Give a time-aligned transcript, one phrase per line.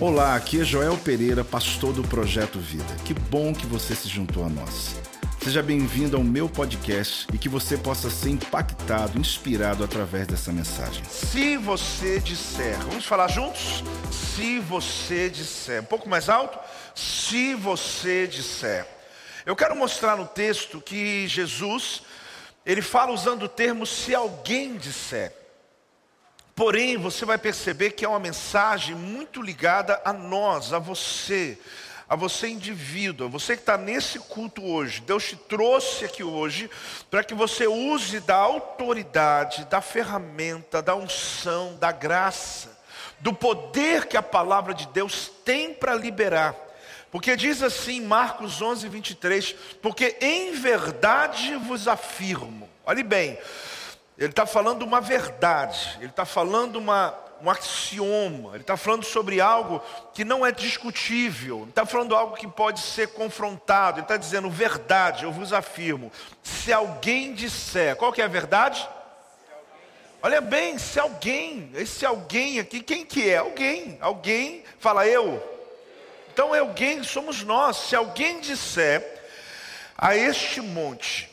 [0.00, 2.96] Olá, aqui é Joel Pereira, pastor do Projeto Vida.
[3.04, 4.96] Que bom que você se juntou a nós.
[5.42, 11.04] Seja bem-vindo ao meu podcast e que você possa ser impactado, inspirado através dessa mensagem.
[11.04, 13.84] Se você disser, vamos falar juntos?
[14.10, 16.58] Se você disser, um pouco mais alto.
[16.94, 18.86] Se você disser.
[19.46, 22.02] Eu quero mostrar no texto que Jesus,
[22.64, 25.41] ele fala usando o termo se alguém disser.
[26.54, 31.58] Porém, você vai perceber que é uma mensagem muito ligada a nós, a você,
[32.06, 35.00] a você indivíduo, a você que está nesse culto hoje.
[35.00, 36.70] Deus te trouxe aqui hoje
[37.10, 42.78] para que você use da autoridade, da ferramenta, da unção, da graça,
[43.18, 46.54] do poder que a palavra de Deus tem para liberar.
[47.10, 53.38] Porque diz assim, Marcos 11, 23, porque em verdade vos afirmo, olhe bem,
[54.22, 59.40] ele está falando uma verdade, ele está falando uma, um axioma, ele está falando sobre
[59.40, 59.82] algo
[60.14, 64.48] que não é discutível, ele está falando algo que pode ser confrontado, ele está dizendo
[64.48, 66.12] verdade, eu vos afirmo.
[66.40, 68.88] Se alguém disser, qual que é a verdade?
[70.22, 73.38] Olha bem, se alguém, esse alguém aqui, quem que é?
[73.38, 75.42] Alguém, alguém, fala eu.
[76.32, 77.76] Então é alguém, somos nós.
[77.76, 79.20] Se alguém disser
[79.98, 81.28] a este monte,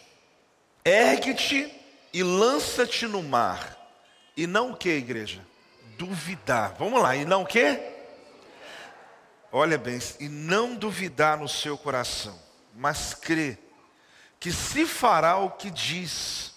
[0.83, 1.78] ergue-te
[2.13, 3.77] e lança-te no mar.
[4.35, 5.45] E não o que, igreja?
[5.97, 6.75] Duvidar.
[6.77, 7.79] Vamos lá, e não o que?
[9.51, 12.39] Olha bem, e não duvidar no seu coração,
[12.75, 13.57] mas crer
[14.39, 16.53] que se fará o que diz,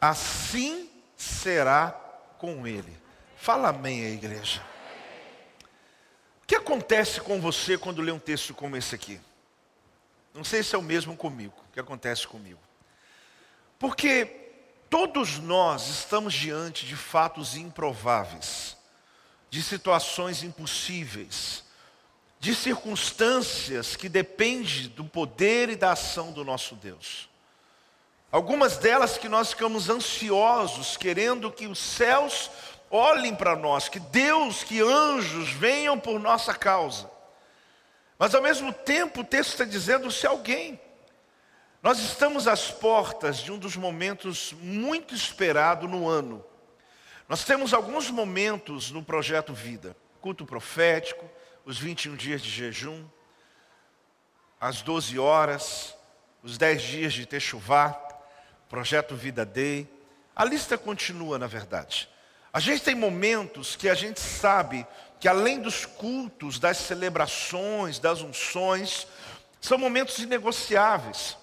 [0.00, 1.90] assim será
[2.38, 2.96] com ele.
[3.36, 4.62] Fala amém aí, igreja.
[6.42, 9.20] O que acontece com você quando lê um texto como esse aqui?
[10.32, 12.60] Não sei se é o mesmo comigo, o que acontece comigo.
[13.78, 14.39] Porque
[14.90, 18.76] Todos nós estamos diante de fatos improváveis,
[19.48, 21.62] de situações impossíveis,
[22.40, 27.28] de circunstâncias que dependem do poder e da ação do nosso Deus.
[28.32, 32.50] Algumas delas que nós ficamos ansiosos, querendo que os céus
[32.90, 37.08] olhem para nós, que Deus, que anjos venham por nossa causa.
[38.18, 40.80] Mas ao mesmo tempo o texto está dizendo: se alguém
[41.82, 46.44] nós estamos às portas de um dos momentos muito esperado no ano.
[47.26, 51.28] Nós temos alguns momentos no projeto Vida: culto profético,
[51.64, 53.06] os 21 dias de jejum,
[54.60, 55.96] as 12 horas,
[56.42, 57.92] os 10 dias de Techuvá,
[58.68, 59.88] projeto Vida Day.
[60.36, 62.10] A lista continua, na verdade.
[62.52, 64.86] A gente tem momentos que a gente sabe
[65.18, 69.06] que além dos cultos, das celebrações, das unções,
[69.60, 71.39] são momentos inegociáveis.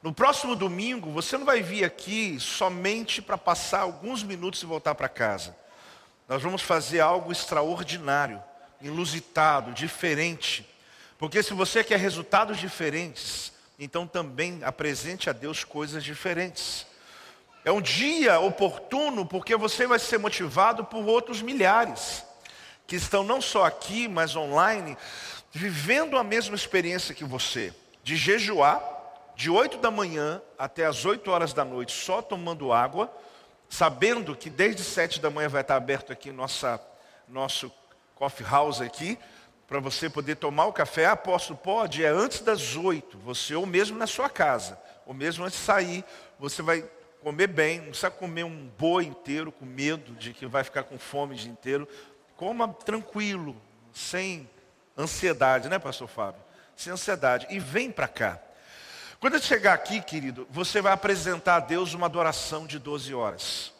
[0.00, 4.94] No próximo domingo, você não vai vir aqui somente para passar alguns minutos e voltar
[4.94, 5.56] para casa.
[6.28, 8.40] Nós vamos fazer algo extraordinário,
[8.80, 10.68] inusitado, diferente.
[11.18, 16.86] Porque se você quer resultados diferentes, então também apresente a Deus coisas diferentes.
[17.64, 22.24] É um dia oportuno porque você vai ser motivado por outros milhares
[22.86, 24.96] que estão não só aqui, mas online,
[25.50, 28.97] vivendo a mesma experiência que você, de jejuar
[29.38, 33.08] de 8 da manhã até as 8 horas da noite só tomando água,
[33.68, 36.80] sabendo que desde 7 da manhã vai estar aberto aqui nossa,
[37.28, 37.72] nosso
[38.16, 39.16] coffee house aqui,
[39.68, 41.06] para você poder tomar o café.
[41.06, 42.04] Ah, apóstolo, pode?
[42.04, 44.76] É antes das 8, você ou mesmo na sua casa,
[45.06, 46.04] ou mesmo antes de sair,
[46.36, 46.84] você vai
[47.22, 50.98] comer bem, não precisa comer um boi inteiro com medo de que vai ficar com
[50.98, 51.86] fome o dia inteiro.
[52.36, 53.54] Coma tranquilo,
[53.94, 54.50] sem
[54.98, 56.42] ansiedade, né, pastor Fábio?
[56.74, 57.46] Sem ansiedade.
[57.50, 58.40] E vem para cá.
[59.20, 63.72] Quando você chegar aqui, querido, você vai apresentar a Deus uma adoração de 12 horas.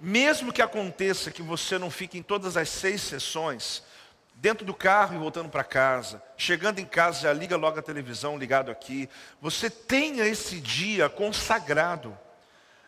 [0.00, 3.84] Mesmo que aconteça que você não fique em todas as seis sessões,
[4.34, 8.36] dentro do carro e voltando para casa, chegando em casa já liga logo a televisão
[8.36, 9.08] ligado aqui,
[9.40, 12.18] você tenha esse dia consagrado.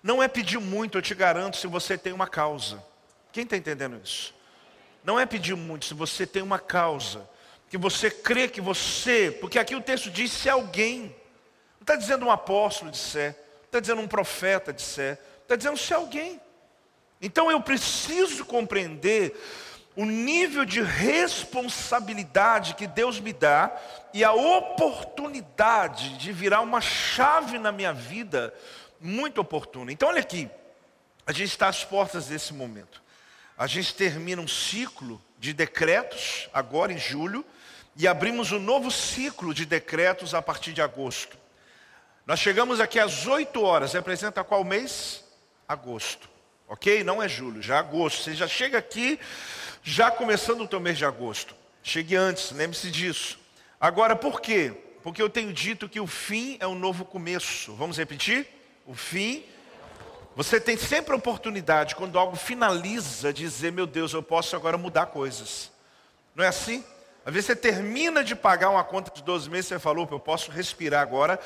[0.03, 2.85] Não é pedir muito, eu te garanto, se você tem uma causa.
[3.31, 4.35] Quem está entendendo isso?
[5.05, 7.31] Não é pedir muito, se você tem uma causa,
[7.71, 11.15] que você crê que você, porque aqui o texto diz se alguém
[11.87, 15.95] está dizendo um apóstolo de Sé, está dizendo um profeta de Sé, está dizendo se
[15.95, 16.41] alguém.
[17.23, 19.41] Então eu preciso compreender
[19.95, 23.75] o nível de responsabilidade que Deus me dá
[24.13, 28.53] e a oportunidade de virar uma chave na minha vida
[29.01, 29.93] muito oportuna.
[29.93, 30.51] Então olha aqui,
[31.25, 33.01] a gente está às portas desse momento.
[33.57, 37.47] A gente termina um ciclo de decretos agora em julho
[37.95, 41.46] e abrimos um novo ciclo de decretos a partir de agosto.
[42.27, 45.23] Nós chegamos aqui às 8 horas, representa qual mês?
[45.69, 46.29] Agosto.
[46.67, 47.05] Ok?
[47.05, 48.21] Não é julho, já é agosto.
[48.21, 49.21] Você já chega aqui,
[49.81, 51.55] já começando o teu mês de agosto.
[51.85, 53.39] Chegue antes, lembre-se disso.
[53.81, 54.75] Agora, por quê?
[55.05, 57.73] Porque eu tenho dito que o fim é um novo começo.
[57.77, 58.49] Vamos repetir?
[58.85, 59.45] O fim.
[60.35, 64.77] Você tem sempre a oportunidade, quando algo finaliza, de dizer: Meu Deus, eu posso agora
[64.77, 65.71] mudar coisas.
[66.35, 66.85] Não é assim?
[67.27, 70.49] Às vezes você termina de pagar uma conta de 12 meses, você falou, eu posso
[70.49, 71.41] respirar agora,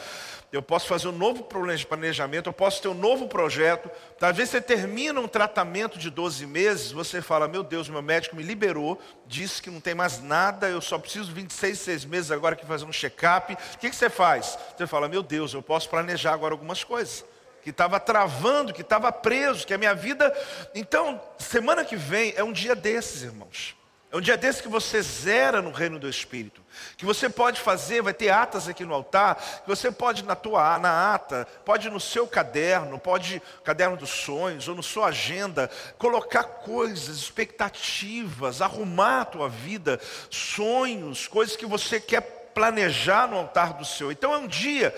[0.52, 3.90] eu posso fazer um novo planejamento, eu posso ter um novo projeto.
[4.20, 8.36] Às vezes você termina um tratamento de 12 meses, você fala, meu Deus, meu médico
[8.36, 12.54] me liberou, disse que não tem mais nada, eu só preciso 26, 6 meses agora
[12.54, 13.54] que fazer um check-up.
[13.54, 14.58] O que você faz?
[14.76, 17.24] Você fala, meu Deus, eu posso planejar agora algumas coisas
[17.62, 20.30] que estava travando, que estava preso, que a minha vida.
[20.74, 23.79] Então, semana que vem é um dia desses, irmãos.
[24.12, 26.60] É um dia desse que você zera no reino do Espírito.
[26.96, 30.78] Que você pode fazer, vai ter atas aqui no altar, que você pode na tua
[30.78, 36.42] na ata, pode no seu caderno, pode caderno dos sonhos ou na sua agenda, colocar
[36.42, 43.84] coisas, expectativas, arrumar a tua vida, sonhos, coisas que você quer planejar no altar do
[43.84, 44.10] Senhor.
[44.10, 44.92] Então é um dia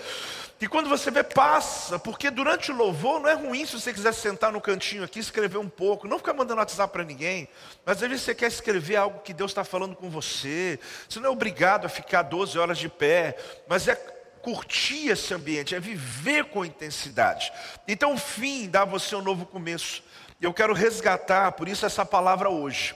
[0.59, 4.13] e quando você vê, passa, porque durante o louvor não é ruim se você quiser
[4.13, 7.49] sentar no cantinho aqui, escrever um pouco, não ficar mandando WhatsApp para ninguém,
[7.85, 11.27] mas às vezes você quer escrever algo que Deus está falando com você, você não
[11.27, 13.95] é obrigado a ficar 12 horas de pé, mas é
[14.41, 17.51] curtir esse ambiente, é viver com intensidade.
[17.87, 20.03] Então o fim dá a você um novo começo.
[20.39, 22.95] E eu quero resgatar, por isso essa palavra hoje,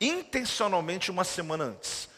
[0.00, 2.08] intencionalmente uma semana antes.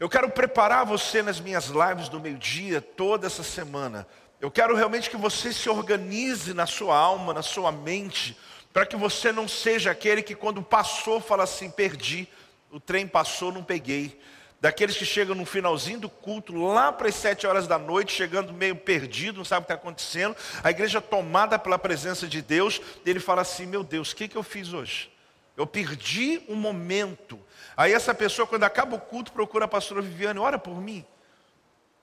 [0.00, 4.06] Eu quero preparar você nas minhas lives do meio-dia, toda essa semana,
[4.44, 8.36] eu quero realmente que você se organize na sua alma, na sua mente,
[8.74, 12.28] para que você não seja aquele que quando passou fala assim, perdi,
[12.70, 14.20] o trem passou, não peguei.
[14.60, 18.52] Daqueles que chegam no finalzinho do culto, lá para as sete horas da noite, chegando
[18.52, 22.82] meio perdido, não sabe o que está acontecendo, a igreja tomada pela presença de Deus,
[23.06, 25.10] ele fala assim, meu Deus, o que, que eu fiz hoje?
[25.56, 27.40] Eu perdi um momento.
[27.74, 31.02] Aí essa pessoa, quando acaba o culto, procura a pastora Viviane, ora por mim.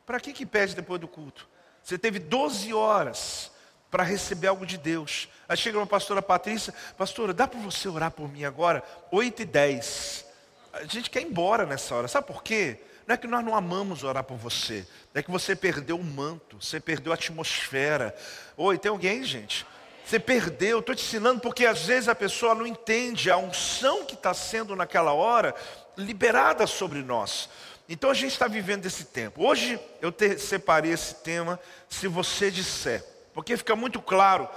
[0.08, 1.51] Para que que pede depois do culto?
[1.84, 3.52] Você teve 12 horas
[3.90, 5.28] para receber algo de Deus.
[5.48, 8.84] Aí chega uma pastora Patrícia, pastora, dá para você orar por mim agora?
[9.12, 10.26] 8 e 10.
[10.74, 12.08] A gente quer ir embora nessa hora.
[12.08, 12.80] Sabe por quê?
[13.06, 14.88] Não é que nós não amamos orar por você.
[15.14, 18.16] É que você perdeu o manto, você perdeu a atmosfera.
[18.56, 19.66] Oi, tem alguém, gente?
[20.06, 24.14] Você perdeu, estou te ensinando porque às vezes a pessoa não entende a unção que
[24.14, 25.54] está sendo naquela hora
[25.98, 27.50] liberada sobre nós.
[27.88, 29.46] Então a gente está vivendo esse tempo.
[29.46, 34.48] Hoje eu te, separei esse tema, se você disser, porque fica muito claro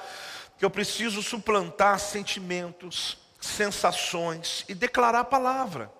[0.59, 5.91] que eu preciso suplantar sentimentos, sensações e declarar a palavra.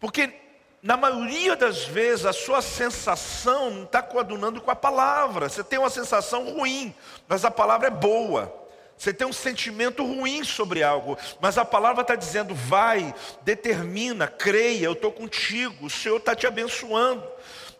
[0.00, 0.34] Porque
[0.82, 5.48] na maioria das vezes a sua sensação não está coadunando com a palavra.
[5.48, 6.94] Você tem uma sensação ruim,
[7.28, 8.61] mas a palavra é boa.
[9.02, 13.12] Você tem um sentimento ruim sobre algo, mas a palavra está dizendo: vai,
[13.42, 17.28] determina, creia, eu estou contigo, o Senhor está te abençoando.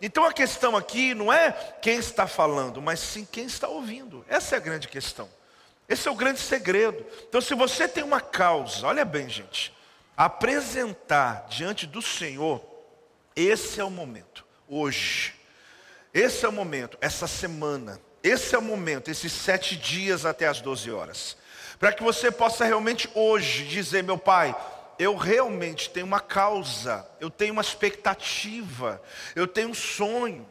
[0.01, 4.25] Então a questão aqui não é quem está falando, mas sim quem está ouvindo.
[4.29, 5.31] Essa é a grande questão.
[5.89, 7.07] Esse é o grande segredo.
[7.29, 9.73] Então, se você tem uma causa, olha bem, gente,
[10.17, 12.61] apresentar diante do Senhor,
[13.37, 15.35] esse é o momento, hoje.
[16.13, 18.01] Esse é o momento, essa semana.
[18.23, 21.37] Esse é o momento, esses sete dias até as 12 horas.
[21.79, 24.55] Para que você possa realmente hoje dizer, meu pai,
[24.99, 29.03] eu realmente tenho uma causa, eu tenho uma expectativa,
[29.35, 30.47] eu tenho um sonho.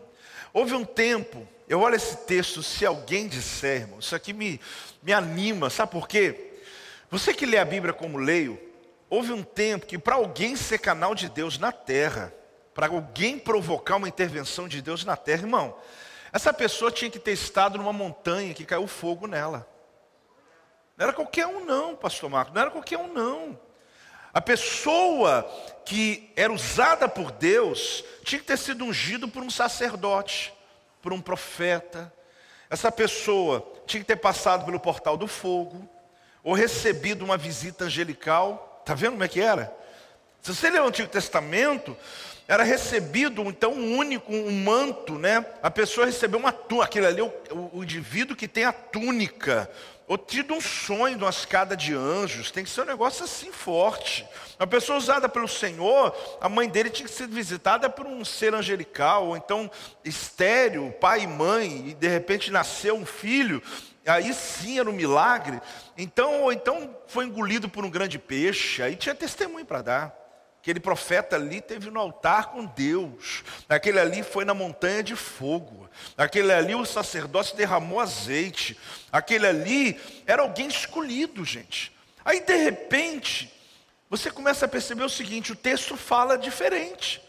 [0.53, 4.59] Houve um tempo, eu olho esse texto, se alguém disser, irmão, isso aqui me,
[5.01, 6.51] me anima, sabe por quê?
[7.09, 8.59] Você que lê a Bíblia como leio,
[9.09, 12.33] houve um tempo que para alguém ser canal de Deus na terra,
[12.73, 15.77] para alguém provocar uma intervenção de Deus na terra, irmão,
[16.31, 19.67] essa pessoa tinha que ter estado numa montanha que caiu fogo nela.
[20.95, 23.59] Não era qualquer um, não, pastor Marcos, não era qualquer um, não.
[24.33, 25.43] A pessoa
[25.85, 30.53] que era usada por Deus tinha que ter sido ungido por um sacerdote,
[31.01, 32.13] por um profeta.
[32.69, 35.88] Essa pessoa tinha que ter passado pelo portal do fogo,
[36.43, 38.79] ou recebido uma visita angelical.
[38.79, 39.75] Está vendo como é que era?
[40.41, 41.95] Se você ler o Antigo Testamento,
[42.48, 45.45] era recebido então um único, um manto, né?
[45.62, 47.31] A pessoa recebeu uma túnica, aquele ali, o,
[47.74, 49.69] o, indivíduo que tem a túnica,
[50.07, 53.51] ou tido um sonho de uma escada de anjos, tem que ser um negócio assim
[53.51, 54.27] forte.
[54.60, 58.53] Uma pessoa usada pelo Senhor, a mãe dele tinha que ser visitada por um ser
[58.53, 59.71] angelical, ou então
[60.03, 63.63] estéreo, pai e mãe, e de repente nasceu um filho,
[64.05, 65.62] aí sim era um milagre.
[65.98, 70.20] Então, ou então foi engolido por um grande peixe, aí tinha testemunho para dar.
[70.61, 73.43] Aquele profeta ali teve no altar com Deus.
[73.67, 75.89] Aquele ali foi na montanha de fogo.
[76.15, 78.77] Aquele ali o sacerdócio derramou azeite.
[79.11, 81.91] Aquele ali era alguém escolhido, gente.
[82.23, 83.51] Aí de repente,
[84.07, 87.19] você começa a perceber o seguinte: o texto fala diferente.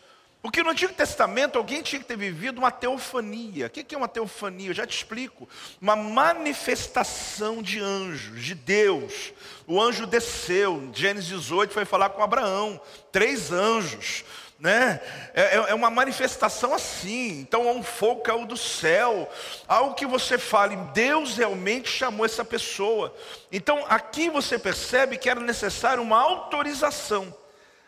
[0.43, 3.69] Porque no Antigo Testamento alguém tinha que ter vivido uma teofania.
[3.69, 4.71] O que é uma teofania?
[4.71, 5.49] Eu já te explico.
[5.81, 9.33] Uma manifestação de anjos, de Deus.
[9.69, 12.81] O anjo desceu, Gênesis 18 foi falar com Abraão.
[13.13, 14.25] Três anjos.
[14.59, 15.01] Né?
[15.33, 17.39] É, é, é uma manifestação assim.
[17.39, 19.31] Então é um fogo caiu do céu.
[19.69, 23.15] Algo que você fale, Deus realmente chamou essa pessoa.
[23.53, 27.33] Então aqui você percebe que era necessário uma autorização.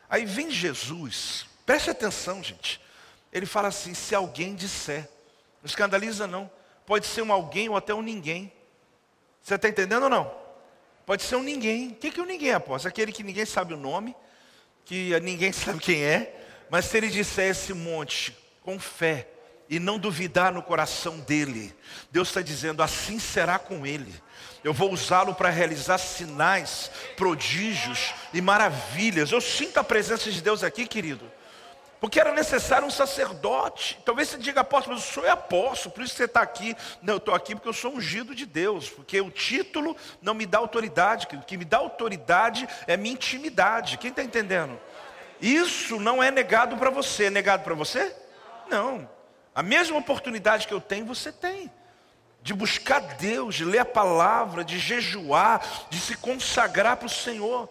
[0.09, 2.81] Aí vem Jesus Preste atenção, gente.
[3.33, 5.09] Ele fala assim: se alguém disser,
[5.63, 6.51] não escandaliza não.
[6.87, 8.53] Pode ser um alguém ou até um ninguém.
[9.43, 10.35] Você está entendendo ou não?
[11.07, 11.89] Pode ser um ninguém.
[11.89, 12.89] O que é um ninguém, apóstolo?
[12.89, 14.15] Aquele que ninguém sabe o nome,
[14.85, 16.35] que ninguém sabe quem é,
[16.71, 19.29] mas se ele disser esse monte com fé
[19.69, 21.75] e não duvidar no coração dele,
[22.11, 24.15] Deus está dizendo: assim será com ele.
[24.63, 29.31] Eu vou usá-lo para realizar sinais, prodígios e maravilhas.
[29.31, 31.31] Eu sinto a presença de Deus aqui, querido.
[32.05, 33.99] Porque era necessário um sacerdote.
[34.05, 36.77] Talvez você diga, apóstolo, mas eu sou apóstolo, por isso você está aqui.
[37.01, 38.91] Não, eu estou aqui porque eu sou ungido de Deus.
[38.91, 41.27] Porque o título não me dá autoridade.
[41.33, 43.97] O que me dá autoridade é minha intimidade.
[43.97, 44.79] Quem está entendendo?
[45.41, 47.25] Isso não é negado para você.
[47.25, 48.15] É negado para você?
[48.69, 49.09] Não.
[49.55, 51.73] A mesma oportunidade que eu tenho, você tem.
[52.43, 57.67] De buscar Deus, de ler a palavra, de jejuar, de se consagrar para o Senhor.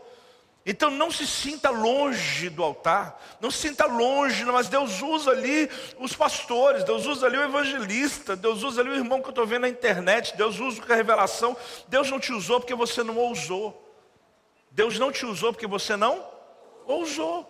[0.65, 5.69] Então não se sinta longe do altar, não se sinta longe, mas Deus usa ali
[5.99, 9.45] os pastores, Deus usa ali o evangelista, Deus usa ali o irmão que eu estou
[9.45, 11.55] vendo na internet, Deus usa a revelação.
[11.89, 13.79] Deus não te usou porque você não ousou.
[14.71, 16.25] Deus não te usou porque você não
[16.85, 17.49] ousou.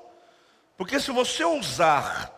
[0.75, 2.33] Porque se você ousar,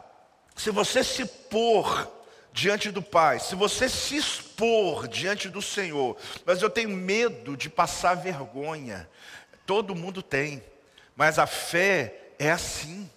[0.55, 2.12] se você se pôr
[2.51, 6.15] diante do Pai, se você se expor diante do Senhor,
[6.46, 9.10] mas eu tenho medo de passar vergonha,
[9.65, 10.63] Todo mundo tem,
[11.15, 13.10] mas a fé é assim.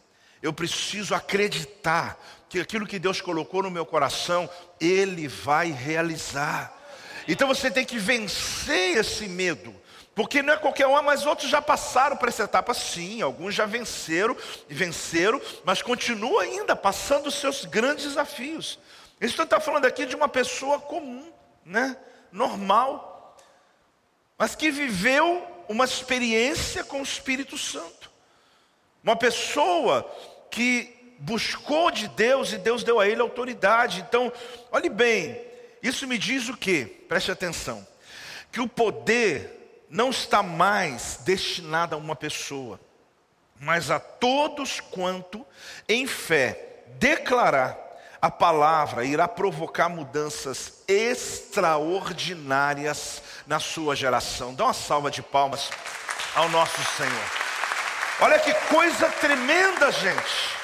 [0.42, 4.48] Eu preciso acreditar que aquilo que Deus colocou no meu coração,
[4.80, 6.72] Ele vai realizar.
[7.26, 9.74] Então você tem que vencer esse medo.
[10.14, 13.22] Porque não é qualquer um, mas outros já passaram por essa etapa, sim.
[13.22, 14.36] Alguns já venceram
[14.68, 18.78] e venceram, mas continuam ainda passando os seus grandes desafios.
[19.20, 21.30] Isso está falando aqui de uma pessoa comum,
[21.64, 21.96] né?
[22.32, 23.36] normal,
[24.36, 28.10] mas que viveu uma experiência com o Espírito Santo.
[29.02, 30.08] Uma pessoa
[30.50, 34.00] que buscou de Deus e Deus deu a ele autoridade.
[34.00, 34.32] Então,
[34.70, 35.40] olhe bem,
[35.82, 36.84] isso me diz o que?
[36.84, 37.86] Preste atenção.
[38.50, 42.78] Que o poder não está mais destinado a uma pessoa,
[43.58, 45.44] mas a todos quanto
[45.88, 47.88] em fé declarar
[48.20, 54.54] a palavra irá provocar mudanças extraordinárias na sua geração.
[54.54, 55.70] Dá uma salva de palmas
[56.34, 57.30] ao nosso Senhor.
[58.20, 60.58] Olha que coisa tremenda, gente.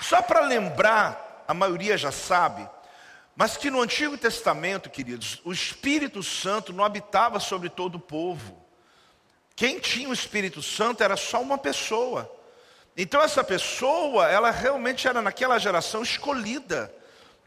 [0.00, 2.68] Só para lembrar, a maioria já sabe,
[3.36, 8.66] mas que no Antigo Testamento, queridos, o Espírito Santo não habitava sobre todo o povo.
[9.54, 12.30] Quem tinha o Espírito Santo era só uma pessoa.
[12.96, 16.92] Então essa pessoa, ela realmente era naquela geração escolhida.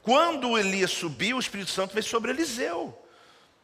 [0.01, 2.97] Quando Elias subiu, o Espírito Santo veio sobre Eliseu.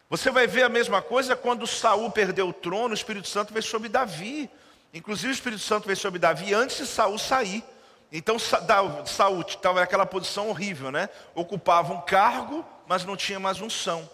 [0.10, 3.64] Você vai ver a mesma coisa quando Saul perdeu o trono, o Espírito Santo veio
[3.64, 4.50] sobre Davi.
[4.94, 7.64] Inclusive o Espírito Santo veio sobre Davi antes de Saul sair.
[8.12, 11.10] Então Saul estava naquela posição horrível, né?
[11.34, 14.10] Ocupava um cargo, mas não tinha mais unção.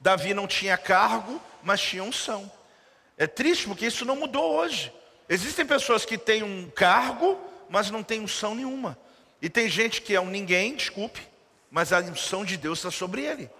[0.00, 2.50] Davi não tinha cargo, mas tinha unção.
[3.16, 4.92] É triste porque isso não mudou hoje.
[5.28, 8.98] Existem pessoas que têm um cargo, mas não têm unção nenhuma.
[9.40, 11.20] E tem gente que é um ninguém, desculpe,
[11.70, 13.50] mas a unção de Deus está sobre ele.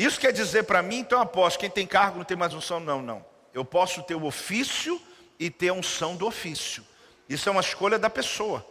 [0.00, 2.80] Isso quer dizer para mim, então aposto, quem tem cargo não tem mais unção?
[2.80, 3.22] Não, não.
[3.52, 4.98] Eu posso ter o ofício
[5.38, 6.82] e ter a unção do ofício.
[7.28, 8.66] Isso é uma escolha da pessoa.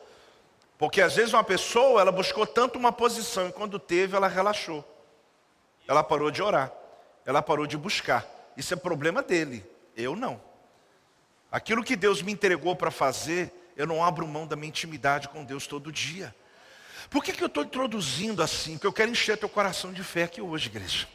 [0.76, 4.84] Porque às vezes uma pessoa, ela buscou tanto uma posição e quando teve, ela relaxou.
[5.88, 6.74] Ela parou de orar.
[7.24, 8.26] Ela parou de buscar.
[8.58, 9.64] Isso é problema dele.
[9.96, 10.42] Eu não.
[11.52, 15.44] Aquilo que Deus me entregou para fazer, eu não abro mão da minha intimidade com
[15.44, 16.34] Deus todo dia.
[17.08, 18.78] Por que, que eu estou introduzindo assim?
[18.78, 21.08] Porque eu quero encher teu coração de fé aqui hoje, igreja.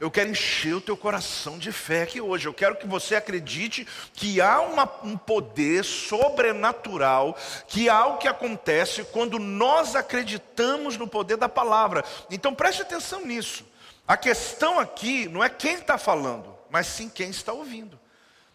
[0.00, 2.48] Eu quero encher o teu coração de fé aqui hoje.
[2.48, 7.36] Eu quero que você acredite que há uma, um poder sobrenatural,
[7.68, 12.02] que há algo que acontece quando nós acreditamos no poder da palavra.
[12.30, 13.62] Então preste atenção nisso.
[14.08, 18.00] A questão aqui não é quem está falando, mas sim quem está ouvindo.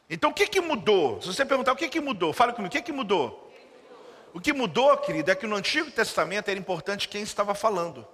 [0.10, 1.22] Então o que, que mudou?
[1.22, 3.54] Se você perguntar o que, que mudou, fala comigo, o que, que mudou?
[4.34, 8.06] O que mudou, querido, é que no Antigo Testamento era importante quem estava falando,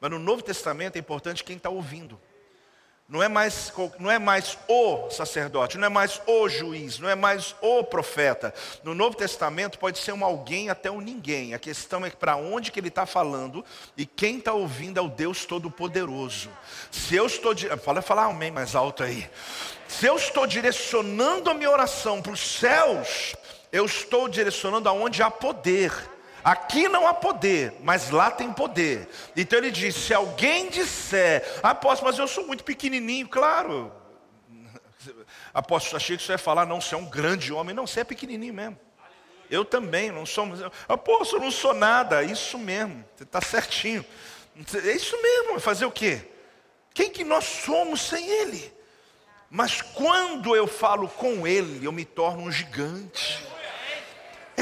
[0.00, 2.20] mas no Novo Testamento é importante quem está ouvindo.
[3.12, 7.14] Não é mais, não é mais o sacerdote, não é mais o juiz, não é
[7.14, 8.54] mais o profeta.
[8.82, 11.52] No Novo Testamento pode ser um alguém até um ninguém.
[11.52, 13.62] A questão é para onde que ele está falando
[13.98, 16.48] e quem está ouvindo é o Deus Todo-Poderoso.
[16.90, 17.54] Se eu estou,
[17.84, 19.28] fala, fala amém mais alto aí.
[19.86, 23.36] Se eu estou direcionando a minha oração para os céus,
[23.70, 25.92] eu estou direcionando aonde há poder.
[26.44, 29.08] Aqui não há poder, mas lá tem poder.
[29.36, 33.92] Então ele diz: se alguém disser, apóstolo, mas eu sou muito pequenininho, claro.
[35.52, 37.74] Apóstolo, achei que você ia falar, não, você é um grande homem.
[37.74, 38.78] Não, você é pequenininho mesmo.
[39.50, 40.48] Eu também, não sou.
[40.88, 42.22] Apóstolo, não sou nada.
[42.22, 44.04] Isso mesmo, você está certinho.
[44.84, 46.22] É isso mesmo, fazer o quê?
[46.94, 48.72] Quem que nós somos sem Ele?
[49.50, 53.41] Mas quando eu falo com Ele, eu me torno um gigante.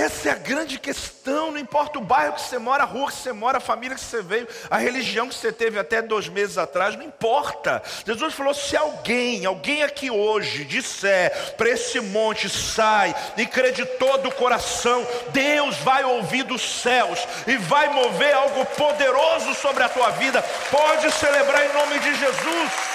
[0.01, 3.19] Essa é a grande questão, não importa o bairro que você mora, a rua que
[3.19, 6.57] você mora, a família que você veio, a religião que você teve até dois meses
[6.57, 7.83] atrás, não importa.
[8.07, 13.85] Jesus falou: se alguém, alguém aqui hoje disser para esse monte, sai e crê de
[13.85, 19.89] todo o coração, Deus vai ouvir dos céus e vai mover algo poderoso sobre a
[19.91, 20.41] tua vida.
[20.71, 22.90] Pode celebrar em nome de Jesus.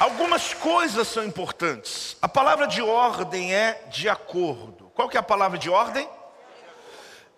[0.00, 2.16] Algumas coisas são importantes.
[2.22, 4.90] A palavra de ordem é de acordo.
[4.94, 6.08] Qual que é a palavra de ordem?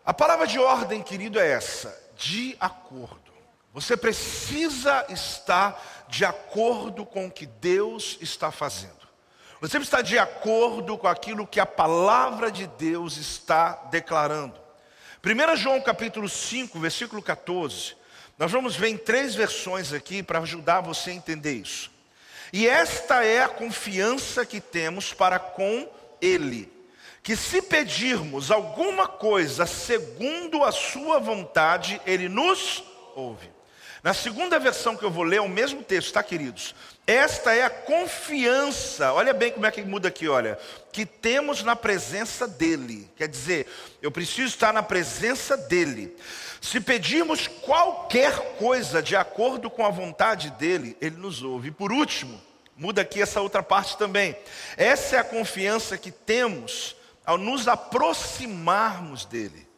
[0.04, 3.32] A palavra de ordem, querido, é essa: de acordo.
[3.72, 9.08] Você precisa estar de acordo com o que Deus está fazendo.
[9.60, 14.54] Você precisa estar de acordo com aquilo que a palavra de Deus está declarando.
[15.24, 17.96] 1 João capítulo 5, versículo 14.
[18.38, 21.91] Nós vamos ver em três versões aqui para ajudar você a entender isso.
[22.52, 25.88] E esta é a confiança que temos para com
[26.20, 26.70] Ele,
[27.22, 32.84] que se pedirmos alguma coisa segundo a Sua vontade, Ele nos
[33.16, 33.50] ouve.
[34.02, 36.74] Na segunda versão que eu vou ler, é o mesmo texto, tá, queridos?
[37.06, 40.58] Esta é a confiança, olha bem como é que muda aqui, olha,
[40.90, 43.08] que temos na presença dEle.
[43.16, 43.68] Quer dizer,
[44.02, 46.16] eu preciso estar na presença dEle.
[46.60, 51.68] Se pedirmos qualquer coisa de acordo com a vontade dele, ele nos ouve.
[51.68, 52.40] E por último,
[52.76, 54.36] muda aqui essa outra parte também.
[54.76, 59.68] Essa é a confiança que temos ao nos aproximarmos dele.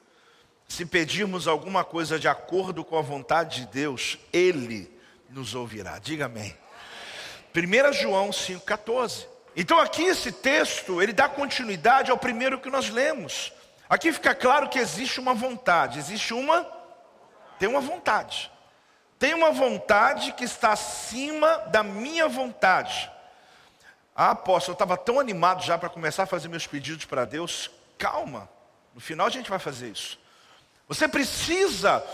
[0.68, 4.90] Se pedirmos alguma coisa de acordo com a vontade de Deus, ele
[5.28, 5.98] nos ouvirá.
[5.98, 6.56] Diga amém.
[7.54, 9.26] 1 João 5,14.
[9.56, 13.52] Então aqui esse texto, ele dá continuidade ao primeiro que nós lemos.
[13.88, 16.66] Aqui fica claro que existe uma vontade, existe uma,
[17.58, 18.50] tem uma vontade.
[19.18, 23.10] Tem uma vontade que está acima da minha vontade.
[24.14, 27.70] Ah, apóstolo, eu estava tão animado já para começar a fazer meus pedidos para Deus.
[27.98, 28.48] Calma,
[28.94, 30.18] no final a gente vai fazer isso.
[30.88, 32.04] Você precisa,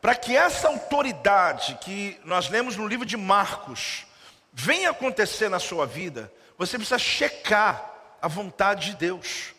[0.00, 4.06] para que essa autoridade que nós lemos no livro de Marcos
[4.52, 7.90] venha acontecer na sua vida, você precisa checar
[8.22, 9.53] a vontade de Deus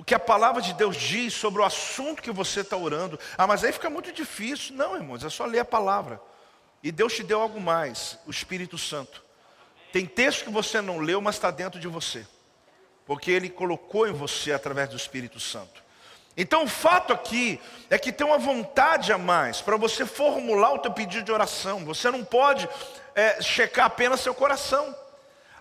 [0.00, 3.20] o que a palavra de Deus diz sobre o assunto que você está orando.
[3.36, 4.74] Ah, mas aí fica muito difícil.
[4.74, 6.18] Não, irmãos, é só ler a palavra.
[6.82, 9.22] E Deus te deu algo mais, o Espírito Santo.
[9.92, 12.26] Tem texto que você não leu, mas está dentro de você.
[13.04, 15.84] Porque Ele colocou em você através do Espírito Santo.
[16.34, 17.60] Então o fato aqui
[17.90, 21.84] é que tem uma vontade a mais para você formular o teu pedido de oração.
[21.84, 22.66] Você não pode
[23.14, 24.96] é, checar apenas seu coração.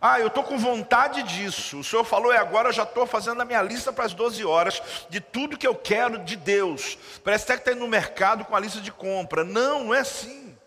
[0.01, 1.79] Ah, eu estou com vontade disso.
[1.79, 4.45] O Senhor falou, e agora eu já estou fazendo a minha lista para as 12
[4.45, 6.97] horas de tudo que eu quero de Deus.
[7.23, 9.43] Parece até que está indo no mercado com a lista de compra.
[9.43, 10.57] Não, não é assim.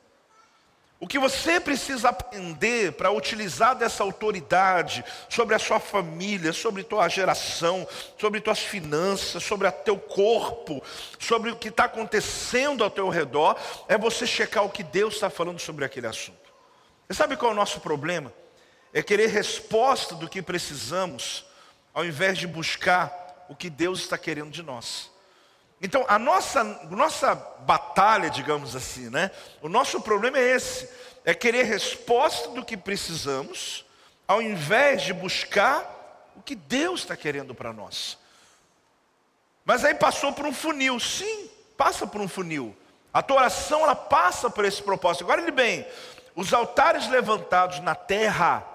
[1.00, 7.08] O que você precisa aprender para utilizar dessa autoridade sobre a sua família, sobre tua
[7.08, 10.80] geração, sobre tuas finanças, sobre o teu corpo,
[11.18, 13.56] sobre o que está acontecendo ao teu redor,
[13.88, 16.38] é você checar o que Deus está falando sobre aquele assunto.
[17.08, 18.32] Você sabe qual é o nosso problema?
[18.92, 21.44] É querer resposta do que precisamos,
[21.94, 25.10] ao invés de buscar o que Deus está querendo de nós.
[25.80, 29.30] Então, a nossa, nossa batalha, digamos assim, né?
[29.60, 30.88] O nosso problema é esse:
[31.24, 33.84] é querer resposta do que precisamos,
[34.28, 38.16] ao invés de buscar o que Deus está querendo para nós.
[39.64, 42.76] Mas aí passou por um funil, sim, passa por um funil.
[43.12, 45.24] A tua oração ela passa por esse propósito.
[45.24, 45.86] Agora ele bem,
[46.34, 48.66] os altares levantados na terra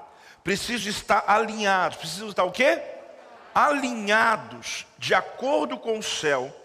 [0.47, 1.97] precisam estar alinhados.
[1.97, 2.81] Precisam estar o quê?
[3.53, 6.55] Alinhados de acordo com o céu,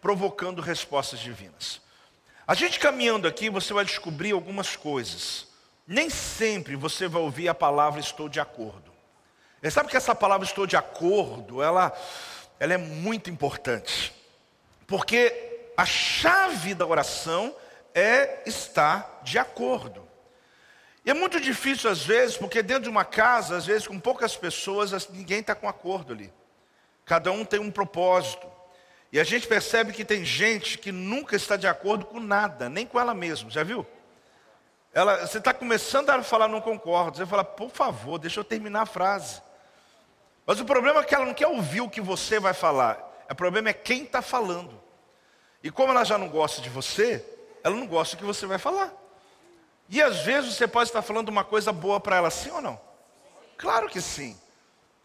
[0.00, 1.80] provocando respostas divinas.
[2.46, 5.48] A gente caminhando aqui, você vai descobrir algumas coisas.
[5.84, 8.92] Nem sempre você vai ouvir a palavra estou de acordo.
[9.60, 11.92] Você sabe que essa palavra estou de acordo, ela,
[12.60, 14.12] ela é muito importante.
[14.86, 17.52] Porque a chave da oração
[17.92, 20.11] é estar de acordo.
[21.04, 24.36] E é muito difícil às vezes, porque dentro de uma casa, às vezes com poucas
[24.36, 26.32] pessoas, ninguém está com acordo ali.
[27.04, 28.46] Cada um tem um propósito.
[29.12, 32.86] E a gente percebe que tem gente que nunca está de acordo com nada, nem
[32.86, 33.86] com ela mesma, já viu?
[34.94, 37.16] Ela, você está começando a falar, não concordo.
[37.16, 39.42] Você fala, por favor, deixa eu terminar a frase.
[40.46, 42.98] Mas o problema é que ela não quer ouvir o que você vai falar.
[43.30, 44.80] O problema é quem está falando.
[45.62, 47.24] E como ela já não gosta de você,
[47.64, 48.92] ela não gosta do que você vai falar.
[49.88, 52.80] E às vezes você pode estar falando uma coisa boa para ela, sim ou não?
[53.56, 54.36] Claro que sim.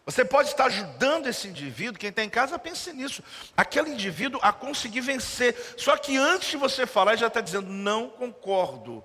[0.08, 3.22] Você pode estar ajudando esse indivíduo, quem está em casa, pense nisso.
[3.54, 5.54] Aquele indivíduo a conseguir vencer.
[5.76, 9.04] Só que antes de você falar, ele já está dizendo, não concordo.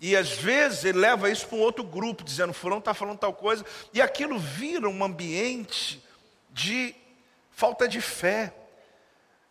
[0.00, 3.32] E às vezes ele leva isso para um outro grupo, dizendo, fulano está falando tal
[3.32, 3.64] coisa.
[3.94, 6.04] E aquilo vira um ambiente
[6.50, 6.96] de
[7.52, 8.52] falta de fé.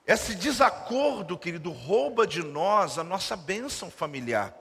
[0.05, 4.53] Esse desacordo, querido, rouba de nós a nossa bênção familiar.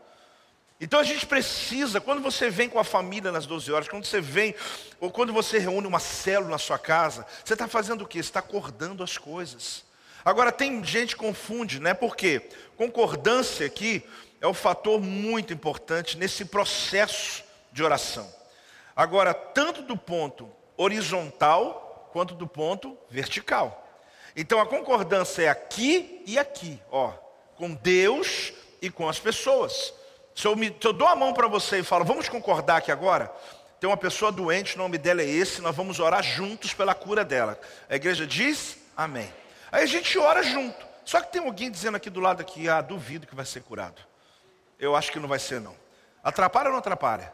[0.81, 4.21] Então a gente precisa, quando você vem com a família nas 12 horas, quando você
[4.21, 4.55] vem,
[5.01, 8.23] ou quando você reúne uma célula na sua casa, você está fazendo o quê?
[8.23, 9.85] Você está acordando as coisas.
[10.25, 11.95] Agora tem gente que confunde, né?
[11.95, 14.05] Porque concordância aqui
[14.41, 18.33] é um fator muito importante nesse processo de oração.
[18.95, 23.85] Agora, tanto do ponto horizontal quanto do ponto vertical.
[24.37, 27.13] Então a concordância é aqui e aqui, ó,
[27.57, 29.93] com Deus e com as pessoas.
[30.39, 32.93] Se eu, me, se eu dou a mão para você e falo, vamos concordar aqui
[32.93, 33.27] agora,
[33.81, 37.25] tem uma pessoa doente, o nome dela é esse, nós vamos orar juntos pela cura
[37.25, 37.59] dela.
[37.91, 39.29] A igreja diz amém.
[39.73, 40.87] Aí a gente ora junto.
[41.05, 44.01] Só que tem alguém dizendo aqui do lado aqui, ah, duvido que vai ser curado.
[44.79, 45.75] Eu acho que não vai ser não.
[46.23, 47.33] Atrapalha ou não atrapalha?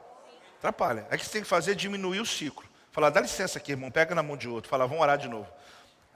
[0.56, 1.06] Atrapalha.
[1.10, 2.64] É que você tem que fazer é diminuir o ciclo.
[2.90, 4.70] Falar, dá licença aqui, irmão, pega na mão de outro.
[4.70, 5.46] Fala, vamos orar de novo.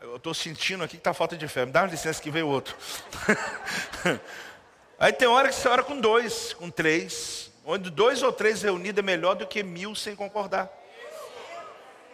[0.00, 1.66] Eu estou sentindo aqui que está falta de fé.
[1.66, 2.74] Me dá licença que veio outro.
[4.98, 7.50] Aí tem hora que você ora com dois, com três.
[7.64, 10.70] Onde dois ou três reunidos é melhor do que mil sem concordar.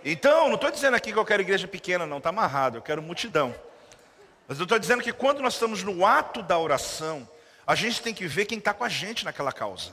[0.04, 3.00] Então, não estou dizendo aqui que eu quero igreja pequena, não, está amarrado, eu quero
[3.00, 3.54] multidão.
[4.46, 7.26] Mas eu estou dizendo que quando nós estamos no ato da oração,
[7.66, 9.92] a gente tem que ver quem está com a gente naquela causa.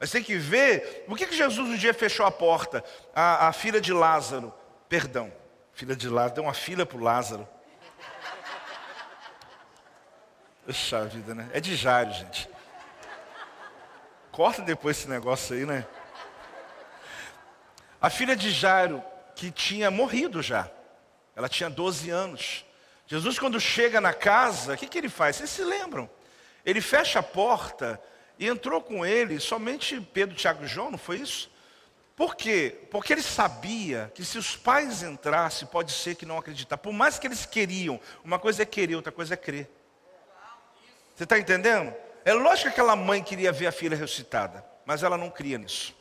[0.00, 2.82] Mas tem que ver, por que, que Jesus um dia fechou a porta?
[3.14, 4.54] A, a filha de Lázaro,
[4.88, 5.30] perdão,
[5.74, 7.48] Filha de Lázaro, deu uma fila para o Lázaro.
[10.64, 11.50] Puxa vida, né?
[11.52, 12.48] É de Jairo, gente.
[14.30, 15.86] Corta depois esse negócio aí, né?
[18.00, 19.02] A filha de Jairo,
[19.34, 20.70] que tinha morrido já.
[21.34, 22.64] Ela tinha 12 anos.
[23.06, 25.36] Jesus, quando chega na casa, o que, que ele faz?
[25.36, 26.08] Vocês se lembram?
[26.64, 28.00] Ele fecha a porta
[28.38, 31.50] e entrou com ele somente Pedro, Tiago e João, não foi isso?
[32.14, 32.86] Por quê?
[32.90, 36.78] Porque ele sabia que se os pais entrassem, pode ser que não acreditar.
[36.78, 39.68] Por mais que eles queriam, uma coisa é querer, outra coisa é crer.
[41.22, 41.94] Você está entendendo?
[42.24, 45.94] É lógico que aquela mãe queria ver a filha ressuscitada, mas ela não cria nisso.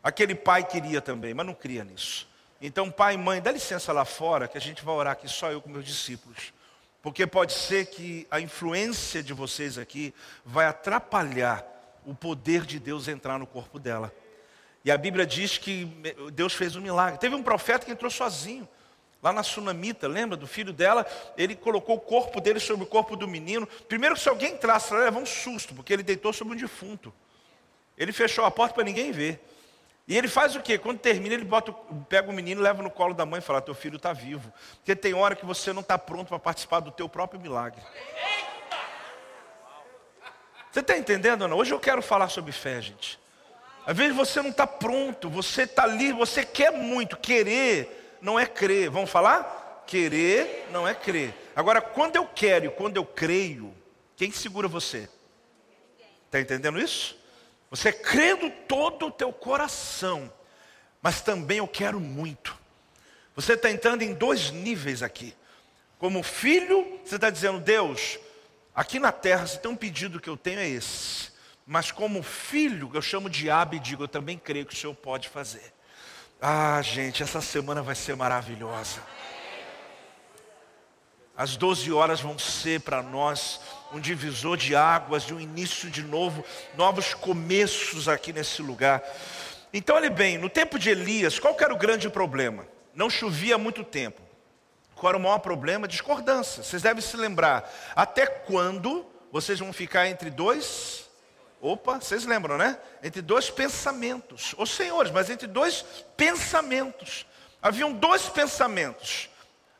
[0.00, 2.28] Aquele pai queria também, mas não cria nisso.
[2.62, 5.50] Então, pai e mãe, dá licença lá fora, que a gente vai orar aqui só
[5.50, 6.52] eu com meus discípulos.
[7.02, 11.66] Porque pode ser que a influência de vocês aqui vai atrapalhar
[12.06, 14.14] o poder de Deus entrar no corpo dela.
[14.84, 15.86] E a Bíblia diz que
[16.32, 17.18] Deus fez um milagre.
[17.18, 18.68] Teve um profeta que entrou sozinho.
[19.22, 21.04] Lá na Sunamita, lembra do filho dela?
[21.36, 23.66] Ele colocou o corpo dele sobre o corpo do menino.
[23.88, 27.12] Primeiro, se alguém entrasse, ela levou um susto, porque ele deitou sobre um defunto.
[27.96, 29.44] Ele fechou a porta para ninguém ver.
[30.06, 30.78] E ele faz o quê?
[30.78, 31.72] Quando termina, ele bota,
[32.08, 34.52] pega o menino, leva no colo da mãe e fala: Teu filho está vivo.
[34.76, 37.82] Porque tem hora que você não está pronto para participar do teu próprio milagre.
[40.70, 41.56] Você está entendendo ou não?
[41.56, 43.18] Hoje eu quero falar sobre fé, gente.
[43.84, 47.16] Às vezes você não está pronto, você está ali, você quer muito.
[47.16, 48.90] Querer não é crer.
[48.90, 49.84] Vamos falar?
[49.86, 51.34] Querer não é crer.
[51.56, 53.74] Agora, quando eu quero e quando eu creio,
[54.16, 55.08] quem segura você?
[56.26, 57.16] Está entendendo isso?
[57.70, 60.32] Você crê do todo o teu coração,
[61.00, 62.56] mas também eu quero muito.
[63.34, 65.34] Você está entrando em dois níveis aqui.
[65.98, 68.18] Como filho, você está dizendo, Deus,
[68.74, 71.30] aqui na terra, se tem um pedido que eu tenho é esse.
[71.66, 75.28] Mas como filho, eu chamo de e digo, eu também creio que o Senhor pode
[75.28, 75.72] fazer.
[76.40, 79.02] Ah, gente, essa semana vai ser maravilhosa.
[81.36, 83.60] As 12 horas vão ser para nós
[83.92, 86.44] um divisor de águas, de um início de novo,
[86.76, 89.02] novos começos aqui nesse lugar.
[89.72, 92.66] Então, olhe bem, no tempo de Elias, qual era o grande problema?
[92.94, 94.22] Não chovia há muito tempo.
[94.94, 95.88] Qual era o maior problema?
[95.88, 96.62] Discordância.
[96.62, 97.68] Vocês devem se lembrar.
[97.96, 101.07] Até quando vocês vão ficar entre dois
[101.60, 102.78] Opa, vocês lembram, né?
[103.02, 104.54] Entre dois pensamentos.
[104.56, 105.84] Os senhores, mas entre dois
[106.16, 107.26] pensamentos.
[107.60, 109.28] Haviam dois pensamentos.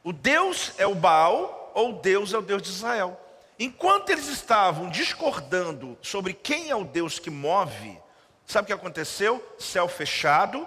[0.03, 3.21] O Deus é o Baal ou Deus é o Deus de Israel.
[3.59, 7.99] Enquanto eles estavam discordando sobre quem é o Deus que move,
[8.47, 9.45] sabe o que aconteceu?
[9.59, 10.67] Céu fechado,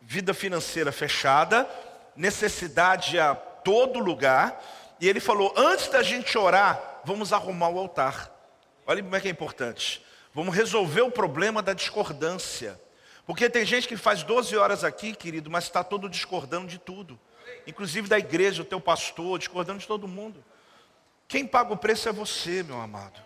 [0.00, 1.68] vida financeira fechada,
[2.16, 4.60] necessidade a todo lugar.
[5.00, 8.30] E ele falou: antes da gente orar, vamos arrumar o altar.
[8.86, 10.04] Olha como é que é importante.
[10.34, 12.80] Vamos resolver o problema da discordância.
[13.26, 17.18] Porque tem gente que faz 12 horas aqui, querido, mas está todo discordando de tudo.
[17.66, 20.42] Inclusive da igreja, o teu pastor, discordando de todo mundo.
[21.28, 23.20] Quem paga o preço é você, meu amado.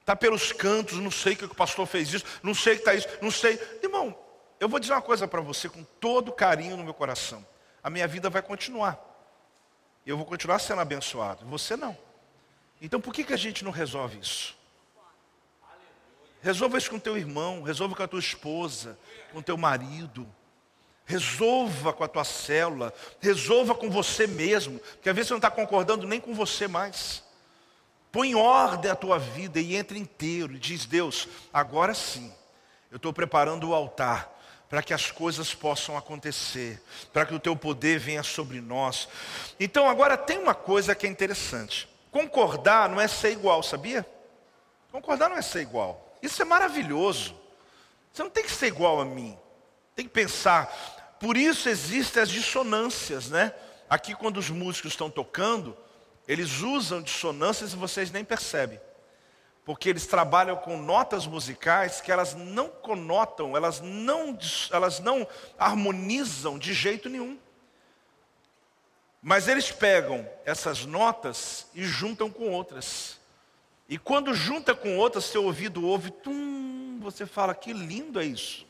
[0.00, 3.08] Está pelos cantos, não sei que o pastor fez isso, não sei que está isso,
[3.20, 3.58] não sei.
[3.82, 4.16] Irmão,
[4.58, 7.46] eu vou dizer uma coisa para você com todo carinho no meu coração.
[7.82, 8.98] A minha vida vai continuar.
[10.04, 11.46] Eu vou continuar sendo abençoado.
[11.46, 11.96] Você não.
[12.80, 14.56] Então por que, que a gente não resolve isso?
[16.42, 18.98] Resolva isso com teu irmão, resolva com a tua esposa,
[19.32, 20.26] com teu marido.
[21.04, 25.50] Resolva com a tua célula, resolva com você mesmo, porque às vezes você não está
[25.50, 27.22] concordando nem com você mais.
[28.10, 32.32] Põe em ordem a tua vida e entra inteiro e diz: Deus, agora sim,
[32.90, 34.32] eu estou preparando o altar
[34.68, 39.08] para que as coisas possam acontecer, para que o teu poder venha sobre nós.
[39.60, 41.88] Então agora tem uma coisa que é interessante.
[42.10, 44.06] Concordar não é ser igual, sabia?
[44.90, 46.11] Concordar não é ser igual.
[46.22, 47.34] Isso é maravilhoso.
[48.12, 49.36] Você não tem que ser igual a mim.
[49.96, 50.66] Tem que pensar.
[51.18, 53.54] Por isso existem as dissonâncias, né?
[53.90, 55.76] Aqui quando os músicos estão tocando,
[56.26, 58.80] eles usam dissonâncias e vocês nem percebem.
[59.64, 64.36] Porque eles trabalham com notas musicais que elas não conotam, elas não,
[64.70, 65.26] elas não
[65.58, 67.38] harmonizam de jeito nenhum.
[69.20, 73.20] Mas eles pegam essas notas e juntam com outras.
[73.88, 78.66] E quando junta com outras, seu ouvido ouve, tum, você fala, que lindo é isso.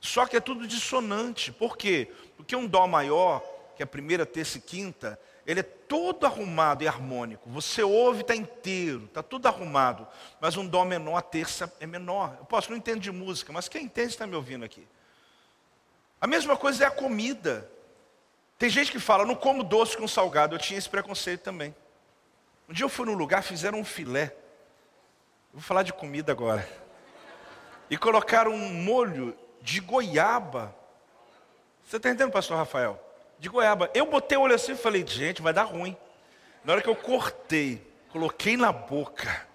[0.00, 1.52] Só que é tudo dissonante.
[1.52, 2.12] Por quê?
[2.36, 3.40] Porque um dó maior,
[3.76, 7.50] que é a primeira, terça e quinta, ele é todo arrumado e harmônico.
[7.50, 10.06] Você ouve, está inteiro, está tudo arrumado.
[10.40, 12.36] Mas um dó menor, a terça é menor.
[12.38, 14.86] Eu posso, não entendo de música, mas quem entende está me ouvindo aqui.
[16.20, 17.68] A mesma coisa é a comida.
[18.58, 20.54] Tem gente que fala, não como doce com salgado.
[20.54, 21.74] Eu tinha esse preconceito também.
[22.68, 24.36] Um dia eu fui num lugar, fizeram um filé.
[25.52, 26.66] Vou falar de comida agora.
[27.90, 30.74] E colocaram um molho de goiaba.
[31.84, 32.98] Você está entendendo, pastor Rafael?
[33.38, 33.90] De goiaba.
[33.92, 35.96] Eu botei o olho assim e falei, gente, vai dar ruim.
[36.64, 39.46] Na hora que eu cortei, coloquei na boca.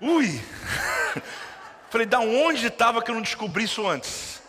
[0.00, 0.40] Ui!
[1.90, 4.39] falei, da onde estava que eu não descobri isso antes?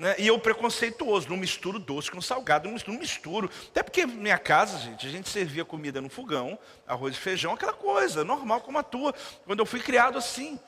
[0.00, 0.14] Né?
[0.18, 3.50] E eu preconceituoso, não misturo doce com salgado, não misturo, não misturo.
[3.68, 7.74] Até porque minha casa, gente, a gente servia comida no fogão, arroz e feijão, aquela
[7.74, 9.14] coisa, normal como a tua.
[9.44, 10.58] Quando eu fui criado assim.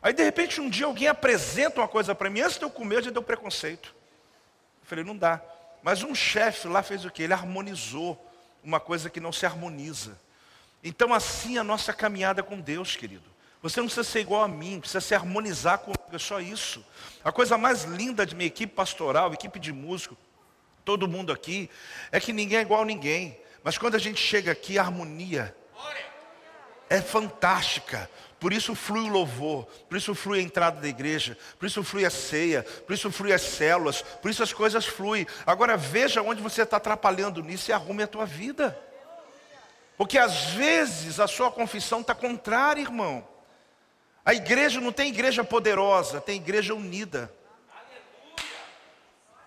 [0.00, 2.98] Aí de repente um dia alguém apresenta uma coisa para mim, antes de eu comer,
[2.98, 3.92] eu já deu preconceito.
[4.80, 5.42] Eu falei, não dá.
[5.82, 7.24] Mas um chefe lá fez o quê?
[7.24, 8.24] Ele harmonizou
[8.62, 10.16] uma coisa que não se harmoniza.
[10.84, 13.28] Então assim a nossa caminhada com Deus, querido.
[13.62, 16.84] Você não precisa ser igual a mim, precisa se harmonizar comigo, é só isso.
[17.24, 20.16] A coisa mais linda de minha equipe pastoral, equipe de músico,
[20.84, 21.68] todo mundo aqui,
[22.12, 23.38] é que ninguém é igual a ninguém.
[23.64, 25.54] Mas quando a gente chega aqui, a harmonia
[26.88, 28.08] é fantástica.
[28.38, 32.04] Por isso flui o louvor, por isso flui a entrada da igreja, por isso flui
[32.04, 35.26] a ceia, por isso flui as células, por isso as coisas fluem.
[35.46, 38.78] Agora veja onde você está atrapalhando nisso e arrume a tua vida.
[39.96, 43.26] Porque às vezes a sua confissão está contrária, irmão.
[44.26, 47.32] A igreja não tem igreja poderosa, tem igreja unida.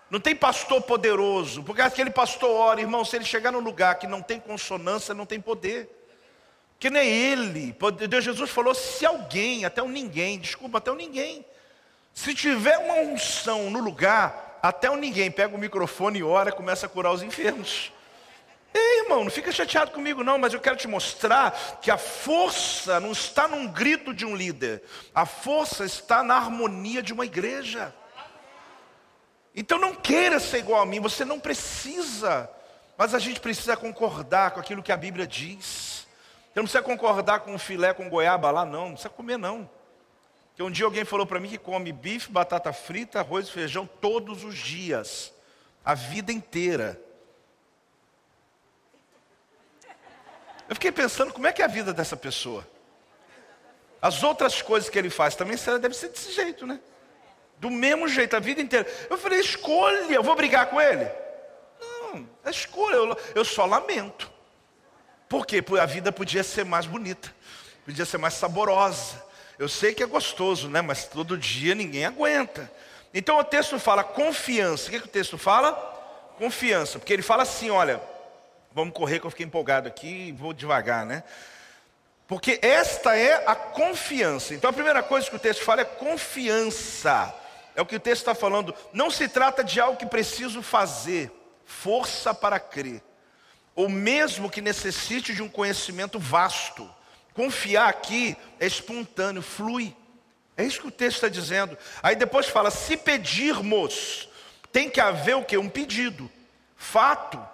[0.08, 4.06] Não tem pastor poderoso, porque aquele pastor ora, irmão, se ele chegar num lugar que
[4.06, 5.88] não tem consonância, não tem poder.
[6.78, 7.76] Que nem ele.
[8.08, 11.44] Deus Jesus falou: se alguém, até o ninguém, desculpa, até o ninguém.
[12.14, 16.86] Se tiver uma unção no lugar, até o ninguém pega o microfone e ora, começa
[16.86, 17.92] a curar os enfermos.
[18.72, 23.00] Ei, irmão, não fica chateado comigo não, mas eu quero te mostrar que a força
[23.00, 24.82] não está num grito de um líder.
[25.14, 27.94] A força está na harmonia de uma igreja.
[29.54, 32.48] Então não queira ser igual a mim, você não precisa.
[32.96, 36.06] Mas a gente precisa concordar com aquilo que a Bíblia diz.
[36.52, 38.86] Você não precisa concordar com o filé com goiaba lá, não.
[38.86, 39.68] Não precisa comer, não.
[40.48, 43.88] Porque um dia alguém falou para mim que come bife, batata frita, arroz e feijão
[44.00, 45.32] todos os dias.
[45.84, 47.00] A vida inteira.
[50.70, 52.64] Eu fiquei pensando como é que é a vida dessa pessoa.
[54.00, 56.78] As outras coisas que ele faz também deve ser desse jeito, né?
[57.58, 58.86] Do mesmo jeito, a vida inteira.
[59.10, 61.10] Eu falei, escolha, eu vou brigar com ele?
[61.80, 64.30] Não, é escolha, eu, eu só lamento.
[65.28, 65.60] Por quê?
[65.60, 67.34] Porque a vida podia ser mais bonita,
[67.84, 69.20] podia ser mais saborosa.
[69.58, 70.80] Eu sei que é gostoso, né?
[70.80, 72.70] Mas todo dia ninguém aguenta.
[73.12, 74.86] Então o texto fala confiança.
[74.86, 75.72] O que, que o texto fala?
[76.38, 77.00] Confiança.
[77.00, 78.00] Porque ele fala assim: olha,
[78.72, 81.24] Vamos correr que eu fiquei empolgado aqui, vou devagar, né?
[82.28, 84.54] Porque esta é a confiança.
[84.54, 87.34] Então a primeira coisa que o texto fala é confiança.
[87.74, 88.72] É o que o texto está falando.
[88.92, 91.32] Não se trata de algo que preciso fazer,
[91.64, 93.02] força para crer,
[93.74, 96.88] ou mesmo que necessite de um conhecimento vasto.
[97.34, 99.96] Confiar aqui é espontâneo, flui.
[100.56, 101.76] É isso que o texto está dizendo.
[102.00, 104.28] Aí depois fala: se pedirmos,
[104.70, 105.58] tem que haver o que?
[105.58, 106.30] Um pedido.
[106.76, 107.44] Fato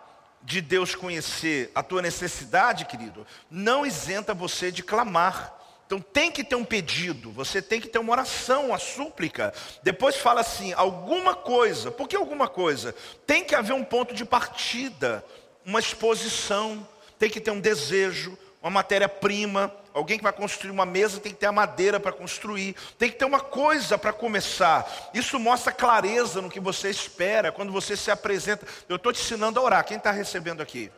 [0.46, 5.52] de Deus conhecer a tua necessidade, querido, não isenta você de clamar.
[5.86, 9.52] Então tem que ter um pedido, você tem que ter uma oração, uma súplica.
[9.82, 11.90] Depois fala assim: alguma coisa.
[11.90, 12.94] Por que alguma coisa?
[13.26, 15.24] Tem que haver um ponto de partida,
[15.64, 16.86] uma exposição,
[17.18, 19.72] tem que ter um desejo, uma matéria-prima.
[19.96, 23.16] Alguém que vai construir uma mesa tem que ter a madeira para construir, tem que
[23.16, 24.86] ter uma coisa para começar.
[25.14, 28.66] Isso mostra clareza no que você espera quando você se apresenta.
[28.90, 29.86] Eu estou te ensinando a orar.
[29.86, 30.92] Quem está recebendo aqui?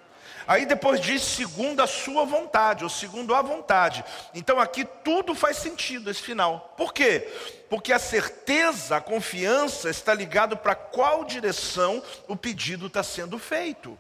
[0.49, 4.05] Aí depois diz segundo a sua vontade, ou segundo a vontade.
[4.35, 6.75] Então aqui tudo faz sentido esse final.
[6.77, 7.29] Por quê?
[7.71, 13.97] Porque a certeza, a confiança está ligado para qual direção o pedido está sendo feito.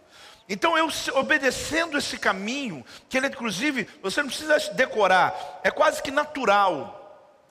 [0.49, 6.11] Então eu obedecendo esse caminho, que ele inclusive, você não precisa decorar, é quase que
[6.11, 6.95] natural.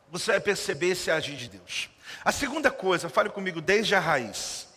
[0.09, 1.89] Você vai perceber esse agir de Deus.
[2.25, 4.67] A segunda coisa, fale comigo desde a raiz.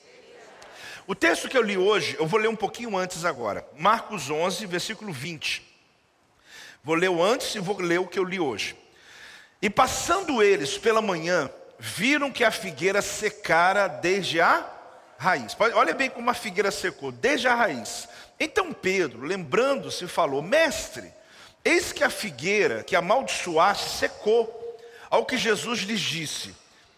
[1.07, 3.67] O texto que eu li hoje, eu vou ler um pouquinho antes agora.
[3.77, 5.63] Marcos 11, versículo 20.
[6.85, 8.77] Vou ler o antes e vou ler o que eu li hoje.
[9.63, 14.80] E passando eles pela manhã, viram que a figueira secara desde a
[15.21, 15.55] raiz.
[15.75, 18.09] Olha bem como a figueira secou, desde a raiz.
[18.39, 21.13] Então Pedro, lembrando-se, falou: Mestre,
[21.63, 24.59] eis que a figueira que amaldiçoaste secou.
[25.11, 26.55] Ao que Jesus lhes disse: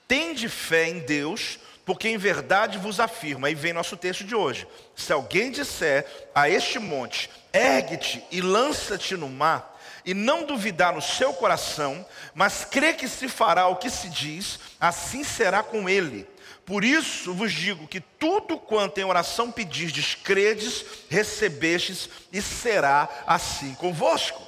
[0.06, 4.68] Tende fé em Deus porque em verdade vos afirmo, aí vem nosso texto de hoje:
[4.94, 11.02] se alguém disser a este monte, ergue-te e lança-te no mar, e não duvidar no
[11.02, 16.30] seu coração, mas crê que se fará o que se diz, assim será com ele.
[16.64, 23.74] Por isso vos digo que tudo quanto em oração pedirdes, credes, recebestes, e será assim
[23.74, 24.40] convosco.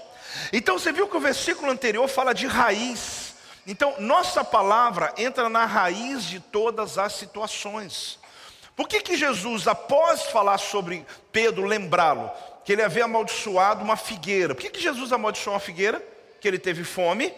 [0.53, 3.35] Então você viu que o versículo anterior fala de raiz.
[3.66, 8.18] Então, nossa palavra entra na raiz de todas as situações.
[8.77, 12.31] Por que, que Jesus, após falar sobre Pedro, lembrá-lo,
[12.64, 14.55] que ele havia amaldiçoado uma figueira?
[14.55, 16.03] Por que, que Jesus amaldiçoou uma figueira?
[16.40, 17.33] Que ele teve fome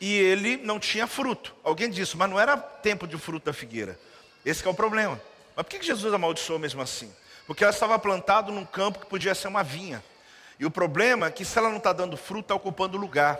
[0.00, 1.54] e ele não tinha fruto.
[1.62, 3.98] Alguém disse, mas não era tempo de fruto da figueira.
[4.44, 5.20] Esse é o problema.
[5.54, 7.12] Mas por que, Jesus amaldiçoou mesmo assim?
[7.46, 10.02] Porque ela estava plantada num campo que podia ser uma vinha.
[10.58, 13.38] E o problema é que se ela não está dando fruto, está ocupando lugar.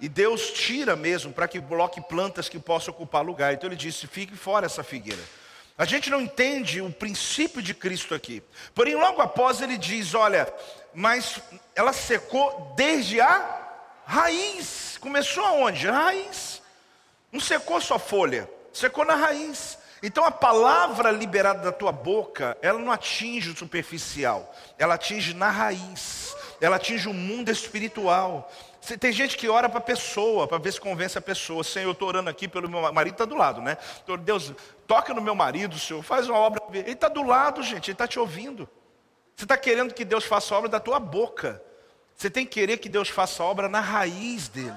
[0.00, 3.52] E Deus tira mesmo para que coloque plantas que possam ocupar lugar.
[3.52, 5.22] Então ele disse: fique fora essa figueira.
[5.76, 8.42] A gente não entende o princípio de Cristo aqui.
[8.74, 10.52] Porém, logo após ele diz: olha,
[10.94, 11.40] mas
[11.74, 13.68] ela secou desde a
[14.04, 14.98] raiz.
[15.00, 15.88] Começou aonde?
[15.88, 16.62] A raiz.
[17.30, 19.78] Não secou só folha, secou na raiz.
[20.02, 25.50] Então a palavra liberada da tua boca, ela não atinge o superficial, ela atinge na
[25.50, 28.50] raiz, ela atinge o mundo espiritual.
[29.00, 31.62] Tem gente que ora para a pessoa, para ver se convence a pessoa.
[31.64, 33.76] Senhor, eu estou orando aqui pelo meu marido, está do lado, né?
[34.24, 34.52] Deus,
[34.86, 36.62] toca no meu marido, Senhor, faz uma obra.
[36.72, 38.68] Ele está do lado, gente, ele está te ouvindo.
[39.36, 41.62] Você está querendo que Deus faça a obra da tua boca.
[42.16, 44.74] Você tem que querer que Deus faça a obra na raiz dele,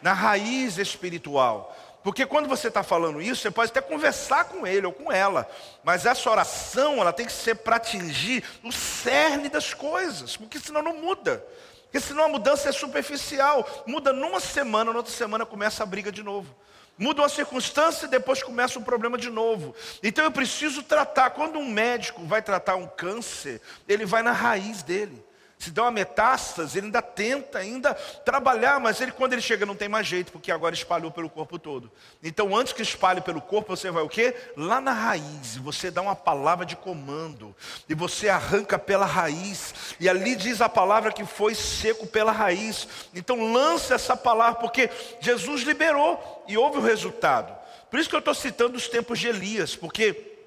[0.00, 1.76] na raiz espiritual.
[2.02, 5.48] Porque quando você está falando isso, você pode até conversar com ele ou com ela,
[5.84, 10.82] mas essa oração ela tem que ser para atingir o cerne das coisas, porque senão
[10.82, 11.44] não muda.
[11.84, 13.68] Porque senão a mudança é superficial.
[13.84, 16.54] Muda numa semana, na outra semana começa a briga de novo.
[16.96, 19.74] Muda uma circunstância e depois começa um problema de novo.
[20.02, 21.30] Então eu preciso tratar.
[21.30, 25.29] Quando um médico vai tratar um câncer, ele vai na raiz dele
[25.60, 29.76] se dá uma metástase, ele ainda tenta ainda trabalhar, mas ele quando ele chega não
[29.76, 31.92] tem mais jeito, porque agora espalhou pelo corpo todo.
[32.22, 34.34] Então, antes que espalhe pelo corpo, você vai o quê?
[34.56, 37.54] Lá na raiz, você dá uma palavra de comando,
[37.86, 42.88] e você arranca pela raiz, e ali diz a palavra que foi seco pela raiz.
[43.14, 44.88] Então, lança essa palavra, porque
[45.20, 47.54] Jesus liberou e houve o resultado.
[47.90, 50.38] Por isso que eu estou citando os tempos de Elias, porque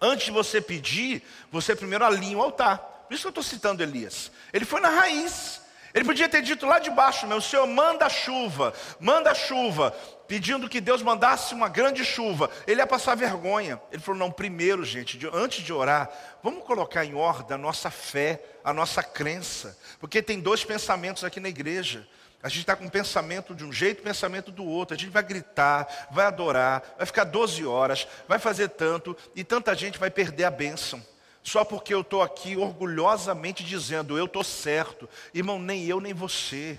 [0.00, 2.91] antes de você pedir, você primeiro alinha o altar.
[3.12, 4.32] Por isso que eu estou citando Elias.
[4.54, 5.60] Ele foi na raiz.
[5.92, 9.90] Ele podia ter dito lá de baixo, meu Senhor, manda chuva, manda chuva,
[10.26, 12.48] pedindo que Deus mandasse uma grande chuva.
[12.66, 13.78] Ele ia passar vergonha.
[13.92, 16.10] Ele falou: não, primeiro, gente, antes de orar,
[16.42, 19.78] vamos colocar em ordem a nossa fé, a nossa crença.
[20.00, 22.08] Porque tem dois pensamentos aqui na igreja.
[22.42, 24.96] A gente está com um pensamento de um jeito, pensamento do outro.
[24.96, 29.74] A gente vai gritar, vai adorar, vai ficar 12 horas, vai fazer tanto, e tanta
[29.74, 31.11] gente vai perder a bênção
[31.42, 35.08] só porque eu estou aqui orgulhosamente dizendo, eu estou certo.
[35.34, 36.78] Irmão, nem eu nem você.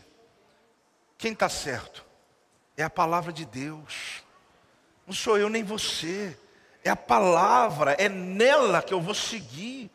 [1.17, 2.05] quem está certo?
[2.77, 4.23] É a palavra de Deus.
[5.05, 6.37] Não sou eu nem você.
[6.83, 9.89] É a palavra, é nela que eu vou seguir.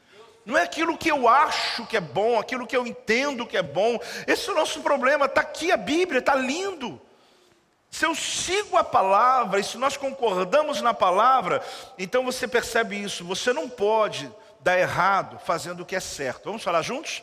[0.45, 3.63] Não é aquilo que eu acho que é bom, aquilo que eu entendo que é
[3.63, 3.99] bom.
[4.27, 5.27] Esse é o nosso problema.
[5.27, 7.01] Está aqui a Bíblia, está lindo.
[7.91, 11.63] Se eu sigo a palavra e se nós concordamos na palavra,
[11.99, 13.25] então você percebe isso.
[13.25, 14.31] Você não pode
[14.61, 16.45] dar errado fazendo o que é certo.
[16.45, 17.23] Vamos falar juntos?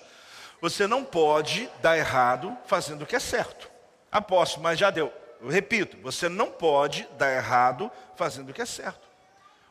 [0.62, 3.70] Você não pode dar errado fazendo o que é certo.
[4.12, 5.12] Aposto, mas já deu.
[5.42, 9.06] Eu repito, você não pode dar errado fazendo o que é certo.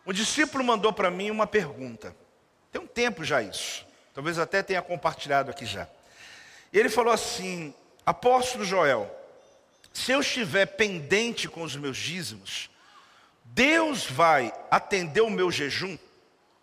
[0.07, 2.15] Um discípulo mandou para mim uma pergunta.
[2.71, 3.87] Tem um tempo já isso.
[4.13, 5.89] Talvez até tenha compartilhado aqui já.
[6.73, 9.11] Ele falou assim: Apóstolo Joel,
[9.93, 12.69] se eu estiver pendente com os meus dízimos,
[13.45, 15.97] Deus vai atender o meu jejum?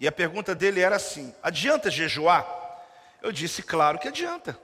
[0.02, 2.48] E a pergunta dele era assim: adianta jejuar?
[3.22, 4.60] Eu disse: claro que adianta.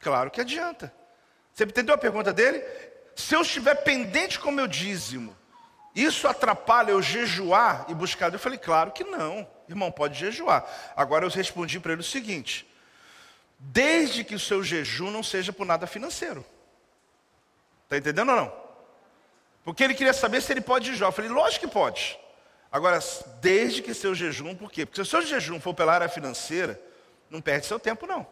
[0.00, 0.92] Claro que adianta.
[1.54, 2.60] Você entendeu a pergunta dele?
[3.14, 5.36] Se eu estiver pendente com meu dízimo,
[5.94, 8.32] isso atrapalha eu jejuar e buscar?
[8.32, 9.48] Eu falei: claro que não.
[9.68, 10.66] Irmão, pode jejuar.
[10.96, 12.68] Agora eu respondi para ele o seguinte:
[13.60, 16.44] desde que o seu jejum não seja por nada financeiro.
[17.84, 18.62] Está entendendo ou não?
[19.62, 21.10] Porque ele queria saber se ele pode jejuar.
[21.10, 22.18] Eu falei, lógico que pode.
[22.72, 22.98] Agora,
[23.42, 24.86] desde que seu jejum, por quê?
[24.86, 26.80] Porque se o seu jejum for pela área financeira,
[27.28, 28.26] não perde seu tempo, não.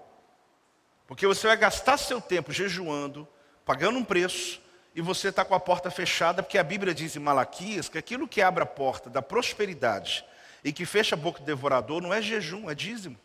[1.07, 3.29] Porque você vai gastar seu tempo jejuando,
[3.67, 4.61] pagando um preço,
[4.95, 8.27] e você está com a porta fechada, porque a Bíblia diz em Malaquias que aquilo
[8.27, 10.25] que abre a porta da prosperidade
[10.65, 13.19] e que fecha a boca do devorador não é jejum, é dízimo.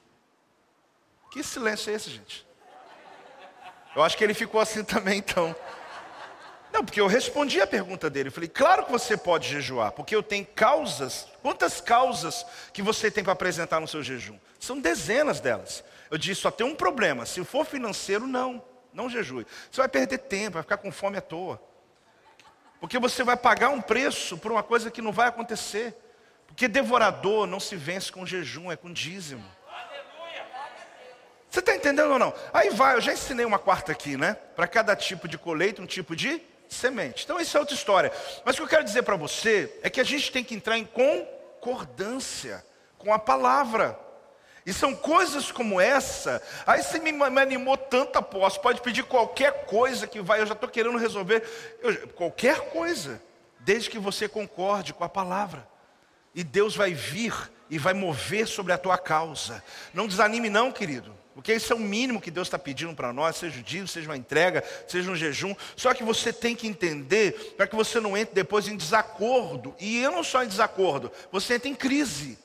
[1.31, 2.45] Que silêncio é esse, gente?
[3.95, 5.55] Eu acho que ele ficou assim também, então.
[6.75, 8.27] Não, porque eu respondi a pergunta dele.
[8.27, 11.25] Eu falei, claro que você pode jejuar, porque eu tenho causas.
[11.41, 14.37] Quantas causas que você tem para apresentar no seu jejum?
[14.59, 15.85] São dezenas delas.
[16.11, 17.25] Eu disse, só tem um problema.
[17.25, 18.61] Se for financeiro, não.
[18.91, 19.47] Não jejue.
[19.71, 21.63] Você vai perder tempo, vai ficar com fome à toa.
[22.81, 25.95] Porque você vai pagar um preço por uma coisa que não vai acontecer.
[26.45, 29.45] Porque devorador não se vence com jejum, é com dízimo.
[31.49, 32.33] Você está entendendo ou não?
[32.53, 34.33] Aí vai, eu já ensinei uma quarta aqui, né?
[34.33, 37.23] Para cada tipo de colheita, um tipo de semente.
[37.23, 38.11] Então, isso é outra história.
[38.43, 40.77] Mas o que eu quero dizer para você é que a gente tem que entrar
[40.77, 42.65] em concordância
[42.97, 43.99] com a palavra.
[44.65, 46.41] E são coisas como essa.
[46.65, 48.63] Aí você me, me animou tanto, apóstolo.
[48.63, 51.43] Pode pedir qualquer coisa que vai, eu já estou querendo resolver.
[51.81, 53.21] Eu, qualquer coisa,
[53.59, 55.67] desde que você concorde com a palavra.
[56.33, 57.33] E Deus vai vir
[57.69, 59.63] e vai mover sobre a tua causa.
[59.93, 61.15] Não desanime, não, querido.
[61.35, 64.07] Porque isso é o mínimo que Deus está pedindo para nós, seja o dia, seja
[64.07, 65.53] uma entrega, seja um jejum.
[65.75, 69.75] Só que você tem que entender para que você não entre depois em desacordo.
[69.77, 72.39] E eu não só em desacordo, você entra em crise.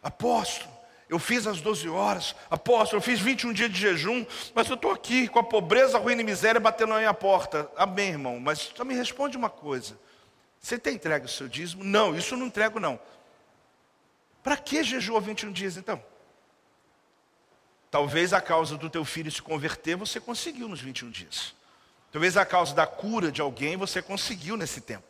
[0.00, 0.70] Apóstolo,
[1.08, 4.24] eu fiz as 12 horas, apóstolo, eu fiz 21 dias de jejum,
[4.54, 7.68] mas eu estou aqui com a pobreza, a ruína e miséria batendo na minha porta.
[7.76, 9.98] Amém, irmão, mas só me responde uma coisa.
[10.60, 11.82] Você tem entregue o seu dízimo?
[11.82, 13.00] Não, isso eu não entrego não.
[14.40, 16.00] Para que jejuou 21 dias então?
[17.90, 21.54] Talvez a causa do teu filho se converter você conseguiu nos 21 dias.
[22.12, 25.04] Talvez a causa da cura de alguém você conseguiu nesse tempo.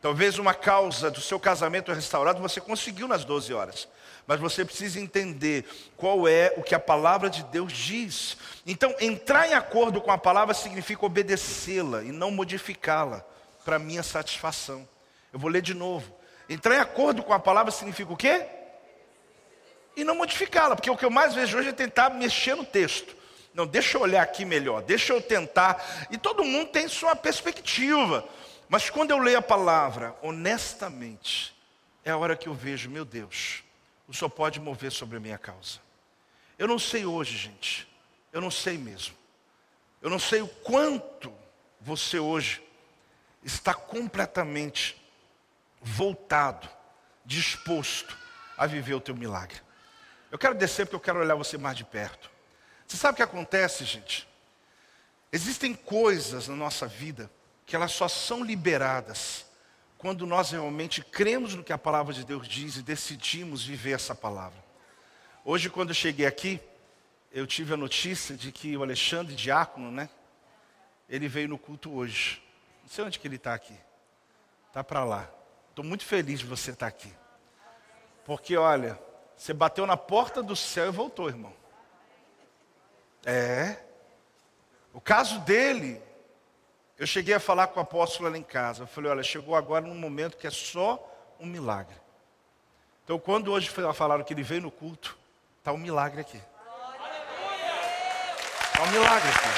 [0.00, 3.88] Talvez uma causa do seu casamento restaurado você conseguiu nas 12 horas.
[4.26, 5.66] Mas você precisa entender
[5.96, 8.36] qual é o que a palavra de Deus diz.
[8.66, 13.24] Então, entrar em acordo com a palavra significa obedecê-la e não modificá-la
[13.64, 14.88] para minha satisfação.
[15.32, 16.14] Eu vou ler de novo.
[16.48, 18.46] Entrar em acordo com a palavra significa o quê?
[19.96, 23.16] E não modificá-la, porque o que eu mais vejo hoje é tentar mexer no texto.
[23.52, 26.08] Não, deixa eu olhar aqui melhor, deixa eu tentar.
[26.10, 28.26] E todo mundo tem sua perspectiva.
[28.68, 31.54] Mas quando eu leio a palavra, honestamente,
[32.04, 33.64] é a hora que eu vejo, meu Deus,
[34.06, 35.80] o Senhor pode mover sobre a minha causa.
[36.58, 37.88] Eu não sei hoje, gente.
[38.32, 39.16] Eu não sei mesmo.
[40.00, 41.32] Eu não sei o quanto
[41.80, 42.62] você hoje
[43.42, 45.00] está completamente
[45.80, 46.68] voltado,
[47.24, 48.16] disposto
[48.56, 49.60] a viver o teu milagre.
[50.30, 52.30] Eu quero descer porque eu quero olhar você mais de perto.
[52.86, 54.28] Você sabe o que acontece, gente?
[55.32, 57.30] Existem coisas na nossa vida
[57.66, 59.46] que elas só são liberadas
[59.96, 64.14] quando nós realmente cremos no que a palavra de Deus diz e decidimos viver essa
[64.14, 64.58] palavra.
[65.44, 66.60] Hoje, quando eu cheguei aqui,
[67.32, 70.08] eu tive a notícia de que o Alexandre Diácono, né?
[71.08, 72.42] Ele veio no culto hoje.
[72.82, 73.76] Não sei onde que ele está aqui.
[74.68, 75.28] Está para lá.
[75.68, 77.12] Estou muito feliz de você estar aqui.
[78.24, 78.98] Porque, olha,
[79.40, 81.50] você bateu na porta do céu e voltou, irmão.
[83.24, 83.74] É.
[84.92, 85.98] O caso dele,
[86.98, 88.82] eu cheguei a falar com o apóstolo lá em casa.
[88.82, 91.02] Eu falei: olha, chegou agora num momento que é só
[91.40, 91.96] um milagre.
[93.02, 95.16] Então, quando hoje falaram que ele veio no culto,
[95.58, 96.42] está um milagre aqui.
[98.66, 99.48] Está um milagre aqui.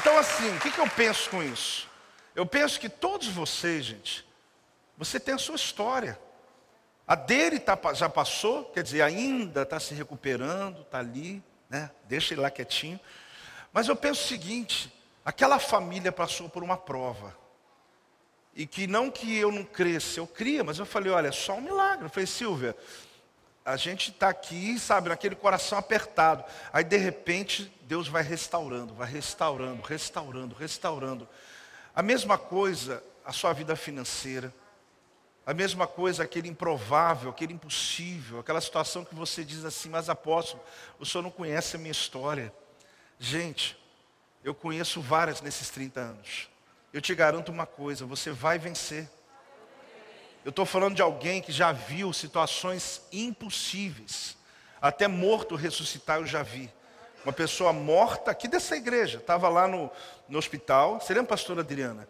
[0.00, 1.95] Então, assim, o que, que eu penso com isso?
[2.36, 4.28] Eu penso que todos vocês, gente,
[4.98, 6.20] você tem a sua história.
[7.08, 11.90] A dele tá, já passou, quer dizer, ainda está se recuperando, está ali, né?
[12.04, 13.00] deixa ele lá quietinho.
[13.72, 14.92] Mas eu penso o seguinte:
[15.24, 17.34] aquela família passou por uma prova.
[18.54, 21.54] E que não que eu não cresça, eu cria, mas eu falei, olha, é só
[21.54, 22.04] um milagre.
[22.04, 22.76] Eu falei, Silvia,
[23.64, 26.44] a gente está aqui, sabe, naquele coração apertado.
[26.70, 31.26] Aí de repente Deus vai restaurando, vai restaurando, restaurando, restaurando.
[31.96, 34.54] A mesma coisa a sua vida financeira.
[35.44, 40.62] A mesma coisa aquele improvável, aquele impossível, aquela situação que você diz assim, mas apóstolo,
[40.98, 42.52] o senhor não conhece a minha história.
[43.18, 43.78] Gente,
[44.44, 46.48] eu conheço várias nesses 30 anos.
[46.92, 49.08] Eu te garanto uma coisa: você vai vencer.
[50.44, 54.36] Eu estou falando de alguém que já viu situações impossíveis.
[54.80, 56.70] Até morto ressuscitar eu já vi.
[57.26, 59.90] Uma pessoa morta aqui dessa igreja, estava lá no,
[60.28, 61.00] no hospital.
[61.00, 62.08] Você lembra, pastora Adriana?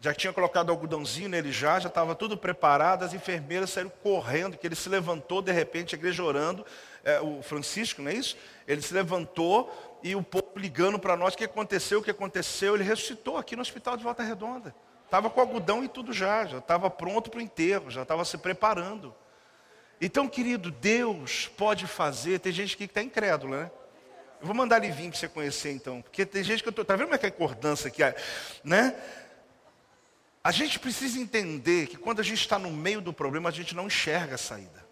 [0.00, 4.66] Já tinha colocado algodãozinho nele já, já estava tudo preparado, as enfermeiras saíram correndo, que
[4.66, 6.66] ele se levantou, de repente, a igreja orando,
[7.04, 8.36] é, o Francisco, não é isso?
[8.66, 12.74] Ele se levantou e o povo ligando para nós, o que aconteceu, o que aconteceu,
[12.74, 14.74] ele ressuscitou aqui no hospital de Volta Redonda.
[15.04, 18.36] Estava com algodão e tudo já, já estava pronto para o enterro, já estava se
[18.36, 19.14] preparando.
[20.00, 23.70] Então, querido, Deus pode fazer, tem gente aqui que está incrédula, né?
[24.40, 26.82] Eu vou mandar ele vir para você conhecer então, porque tem gente que eu estou,
[26.82, 28.02] está vendo como é que é a concordância aqui,
[28.62, 28.94] né?
[30.42, 33.74] A gente precisa entender que quando a gente está no meio do problema, a gente
[33.74, 34.86] não enxerga a saída.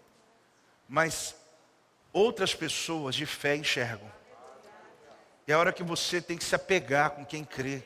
[0.89, 1.35] Mas
[2.13, 4.11] outras pessoas de fé enxergam.
[5.47, 7.83] E é a hora que você tem que se apegar com quem crê.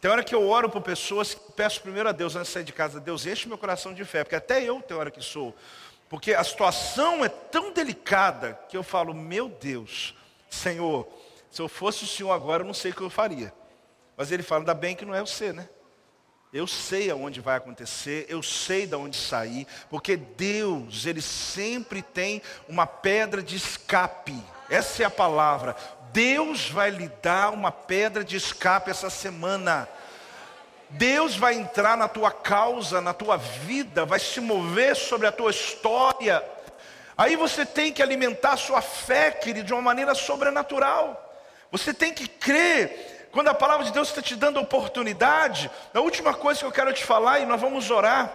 [0.00, 2.64] Tem hora que eu oro por pessoas que peço primeiro a Deus antes de sair
[2.64, 5.54] de casa, Deus enche meu coração de fé, porque até eu tenho hora que sou.
[6.08, 10.15] Porque a situação é tão delicada que eu falo, meu Deus,
[10.48, 11.06] Senhor,
[11.50, 13.52] se eu fosse o Senhor agora, eu não sei o que eu faria.
[14.16, 15.68] Mas ele fala, ainda bem que não é você, né?
[16.52, 22.40] Eu sei aonde vai acontecer, eu sei de onde sair, porque Deus, Ele sempre tem
[22.68, 24.42] uma pedra de escape.
[24.70, 25.76] Essa é a palavra.
[26.12, 29.88] Deus vai lhe dar uma pedra de escape essa semana.
[30.88, 35.50] Deus vai entrar na tua causa, na tua vida, vai se mover sobre a tua
[35.50, 36.42] história.
[37.16, 41.22] Aí você tem que alimentar a sua fé, querido, de uma maneira sobrenatural.
[41.70, 46.32] Você tem que crer quando a palavra de Deus está te dando oportunidade, a última
[46.32, 48.32] coisa que eu quero te falar, e nós vamos orar,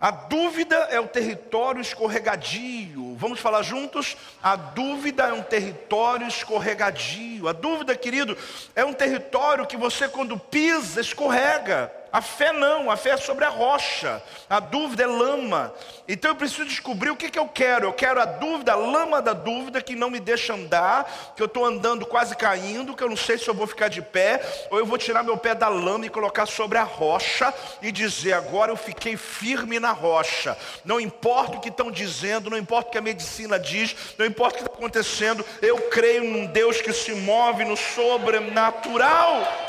[0.00, 3.16] a dúvida é o território escorregadio.
[3.16, 4.16] Vamos falar juntos?
[4.42, 7.48] A dúvida é um território escorregadio.
[7.48, 8.36] A dúvida, querido,
[8.74, 11.90] é um território que você, quando pisa, escorrega.
[12.12, 15.72] A fé não, a fé é sobre a rocha, a dúvida é lama.
[16.08, 17.86] Então eu preciso descobrir o que, que eu quero.
[17.86, 21.46] Eu quero a dúvida, a lama da dúvida que não me deixa andar, que eu
[21.46, 24.40] estou andando quase caindo, que eu não sei se eu vou ficar de pé,
[24.70, 27.52] ou eu vou tirar meu pé da lama e colocar sobre a rocha
[27.82, 30.56] e dizer: agora eu fiquei firme na rocha.
[30.84, 34.54] Não importa o que estão dizendo, não importa o que a medicina diz, não importa
[34.54, 39.65] o que está acontecendo, eu creio num Deus que se move no sobrenatural.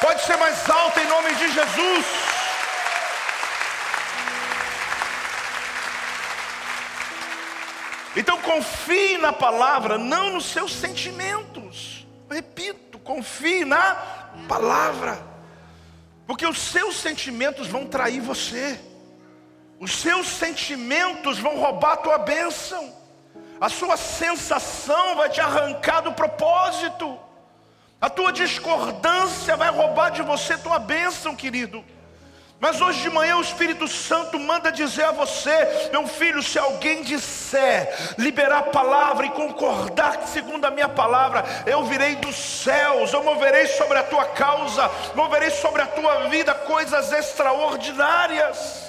[0.00, 2.06] Pode ser mais alto em nome de Jesus.
[8.16, 12.06] Então confie na palavra, não nos seus sentimentos.
[12.30, 13.94] Repito, confie na
[14.48, 15.18] palavra.
[16.26, 18.80] Porque os seus sentimentos vão trair você.
[19.78, 22.94] Os seus sentimentos vão roubar a tua bênção.
[23.60, 27.18] A sua sensação vai te arrancar do propósito.
[28.00, 31.84] A tua discordância vai roubar de você tua bênção, querido.
[32.58, 37.02] Mas hoje de manhã o Espírito Santo manda dizer a você, meu filho, se alguém
[37.02, 43.22] disser, liberar a palavra e concordar segundo a minha palavra, eu virei dos céus, eu
[43.22, 48.86] moverei sobre a tua causa, moverei sobre a tua vida coisas extraordinárias.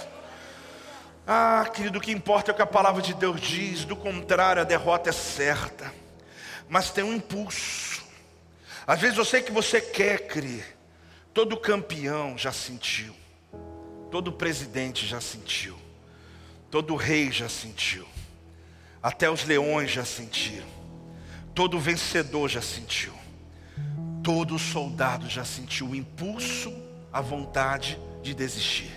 [1.25, 4.61] Ah, querido, o que importa é o que a palavra de Deus diz, do contrário,
[4.61, 5.93] a derrota é certa,
[6.69, 7.96] mas tem um impulso.
[8.87, 10.77] Às vezes eu sei que você quer crer.
[11.33, 13.13] Todo campeão já sentiu.
[14.09, 15.77] Todo presidente já sentiu.
[16.71, 18.07] Todo rei já sentiu.
[19.03, 20.65] Até os leões já sentiram.
[21.53, 23.13] Todo vencedor já sentiu.
[24.23, 26.73] Todo soldado já sentiu o impulso,
[27.11, 28.91] a vontade de desistir.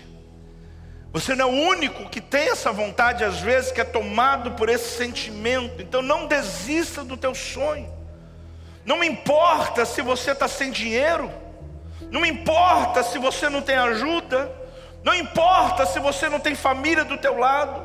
[1.11, 4.69] Você não é o único que tem essa vontade, às vezes, que é tomado por
[4.69, 5.81] esse sentimento.
[5.81, 8.00] Então não desista do teu sonho.
[8.91, 11.31] Não importa se você está sem dinheiro,
[12.11, 14.51] não importa se você não tem ajuda,
[15.01, 17.81] não importa se você não tem família do teu lado,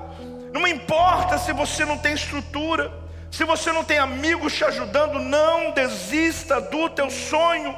[0.52, 2.92] não importa se você não tem estrutura,
[3.30, 7.72] se você não tem amigos te ajudando, não desista do teu sonho.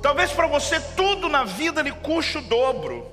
[0.00, 3.10] Talvez para você tudo na vida lhe custe o dobro.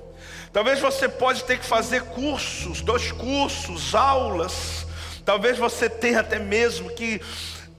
[0.52, 4.86] Talvez você pode ter que fazer cursos, dois cursos, aulas.
[5.24, 7.20] Talvez você tenha até mesmo que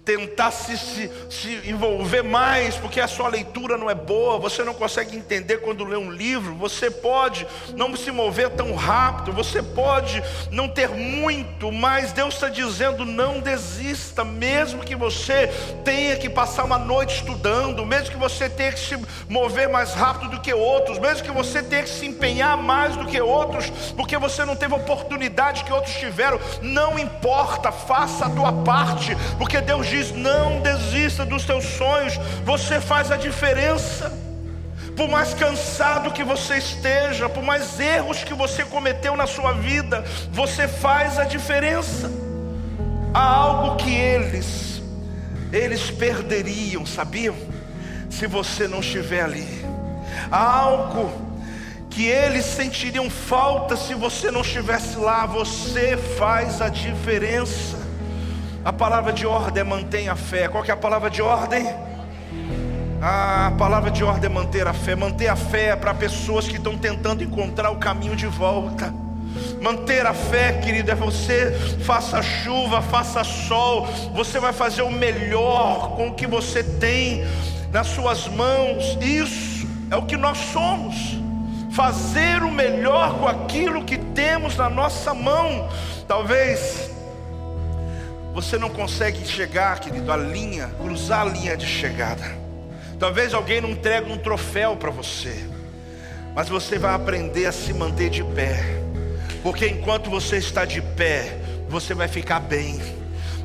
[0.06, 4.76] tentar se, se, se, envolver mais, porque a sua leitura não é boa, você não
[4.76, 10.22] consegue entender quando lê um livro, você pode não se mover tão rápido, você pode
[10.52, 15.48] não ter muito, mas Deus está dizendo: não desista, mesmo que você
[15.84, 18.96] tenha que passar uma noite estudando, mesmo que você tenha que se
[19.28, 23.08] mover mais rápido do que outros, mesmo que você tenha que se empenhar mais do
[23.08, 28.54] que outros, porque você não teve oportunidade que outros tiveram, não importa, faça a tua
[28.64, 34.12] parte, porque Deus diz: não desista dos teus sonhos, você faz a diferença.
[34.96, 40.04] Por mais cansado que você esteja, por mais erros que você cometeu na sua vida,
[40.32, 42.10] você faz a diferença.
[43.14, 44.82] Há algo que eles,
[45.52, 47.36] eles perderiam, sabiam?
[48.10, 49.66] Se você não estiver ali.
[50.32, 51.12] Há algo
[51.90, 55.26] que eles sentiriam falta se você não estivesse lá.
[55.26, 57.85] Você faz a diferença.
[58.66, 60.48] A palavra de ordem é mantenha a fé.
[60.48, 61.72] Qual que é a palavra de ordem?
[63.00, 64.96] A palavra de ordem é manter a fé.
[64.96, 68.92] Manter a fé é para pessoas que estão tentando encontrar o caminho de volta.
[69.62, 71.52] Manter a fé, querido, é você
[71.86, 73.86] faça chuva, faça sol,
[74.16, 77.24] você vai fazer o melhor com o que você tem
[77.72, 78.98] nas suas mãos.
[79.00, 81.20] Isso é o que nós somos.
[81.70, 85.70] Fazer o melhor com aquilo que temos na nossa mão.
[86.08, 86.95] Talvez
[88.36, 92.36] você não consegue chegar, querido, a linha, cruzar a linha de chegada.
[93.00, 95.48] Talvez alguém não entregue um troféu para você,
[96.36, 98.62] mas você vai aprender a se manter de pé,
[99.42, 102.78] porque enquanto você está de pé, você vai ficar bem.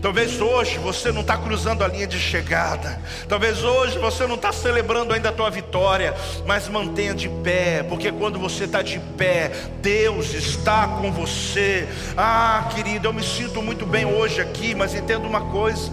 [0.00, 2.98] Talvez hoje você não está cruzando a linha de chegada.
[3.28, 6.14] Talvez hoje você não está celebrando ainda a tua vitória.
[6.46, 9.50] Mas mantenha de pé, porque quando você está de pé,
[9.82, 11.86] Deus está com você.
[12.16, 15.92] Ah, querido, eu me sinto muito bem hoje aqui, mas entenda uma coisa.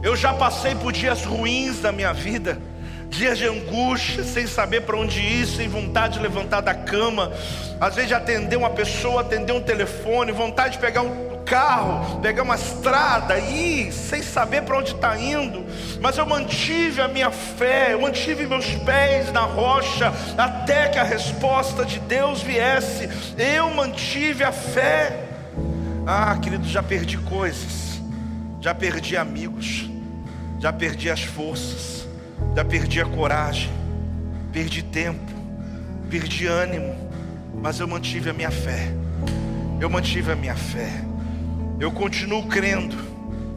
[0.00, 2.58] Eu já passei por dias ruins da minha vida
[3.14, 7.32] dias de angústia, sem saber para onde ir, sem vontade de levantar da cama,
[7.80, 12.42] às vezes de atender uma pessoa, atender um telefone, vontade de pegar um carro, pegar
[12.42, 15.64] uma estrada e ir sem saber para onde está indo,
[16.00, 21.02] mas eu mantive a minha fé, eu mantive meus pés na rocha até que a
[21.02, 23.08] resposta de Deus viesse.
[23.38, 25.28] Eu mantive a fé.
[26.06, 28.00] Ah, querido, já perdi coisas,
[28.60, 29.88] já perdi amigos,
[30.58, 32.06] já perdi as forças,
[32.54, 33.70] já perdi a coragem,
[34.52, 35.32] perdi tempo,
[36.10, 36.94] perdi ânimo,
[37.54, 38.88] mas eu mantive a minha fé.
[39.80, 41.04] Eu mantive a minha fé
[41.78, 42.96] eu continuo crendo,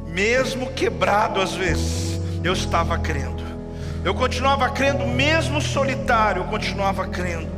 [0.08, 3.44] mesmo quebrado às vezes, eu estava crendo.
[4.04, 7.50] Eu continuava crendo, mesmo solitário, eu continuava crendo.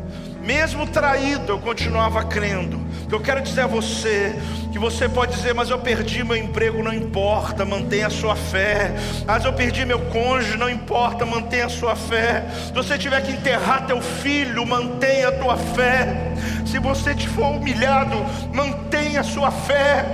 [0.41, 2.79] Mesmo traído, eu continuava crendo.
[3.11, 4.35] Eu quero dizer a você
[4.71, 8.91] que você pode dizer, mas eu perdi meu emprego, não importa, mantenha a sua fé.
[9.25, 12.45] Mas eu perdi meu cônjuge, não importa, mantenha a sua fé.
[12.67, 16.33] Se você tiver que enterrar teu filho, mantenha a tua fé.
[16.67, 18.15] Se você te for humilhado,
[18.53, 20.05] mantenha a sua fé.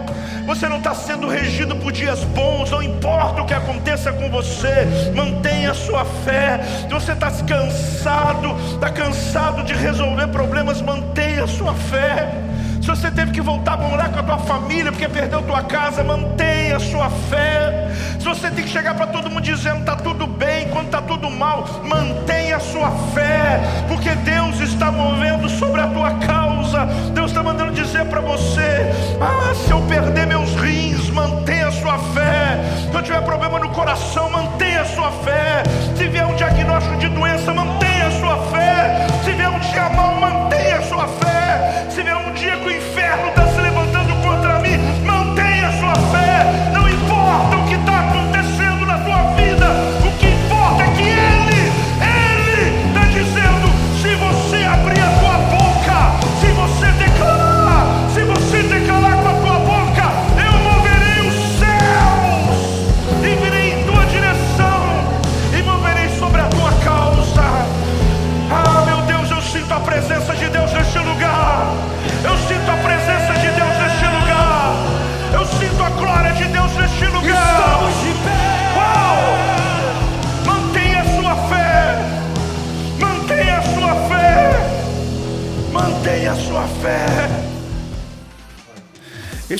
[0.45, 4.85] Você não está sendo regido por dias bons, não importa o que aconteça com você,
[5.13, 6.61] mantenha a sua fé.
[6.87, 12.54] Se você está cansado, está cansado de resolver problemas, mantenha a sua fé.
[12.86, 16.03] Se você teve que voltar a morar com a tua família porque perdeu tua casa,
[16.03, 17.91] mantenha a sua fé.
[18.19, 21.27] Se você tem que chegar para todo mundo dizendo está tudo bem, quando está tudo
[21.31, 26.86] mal, mantenha a sua fé, porque Deus está movendo sobre a tua causa.
[27.11, 31.97] Deus está mandando dizer para você: Ah, se eu perder meus rins, mantenha a sua
[31.97, 32.59] fé.
[32.91, 35.63] Se eu tiver problema no coração, mantenha a sua fé.
[35.97, 37.84] Se vier um diagnóstico de doença, mantenha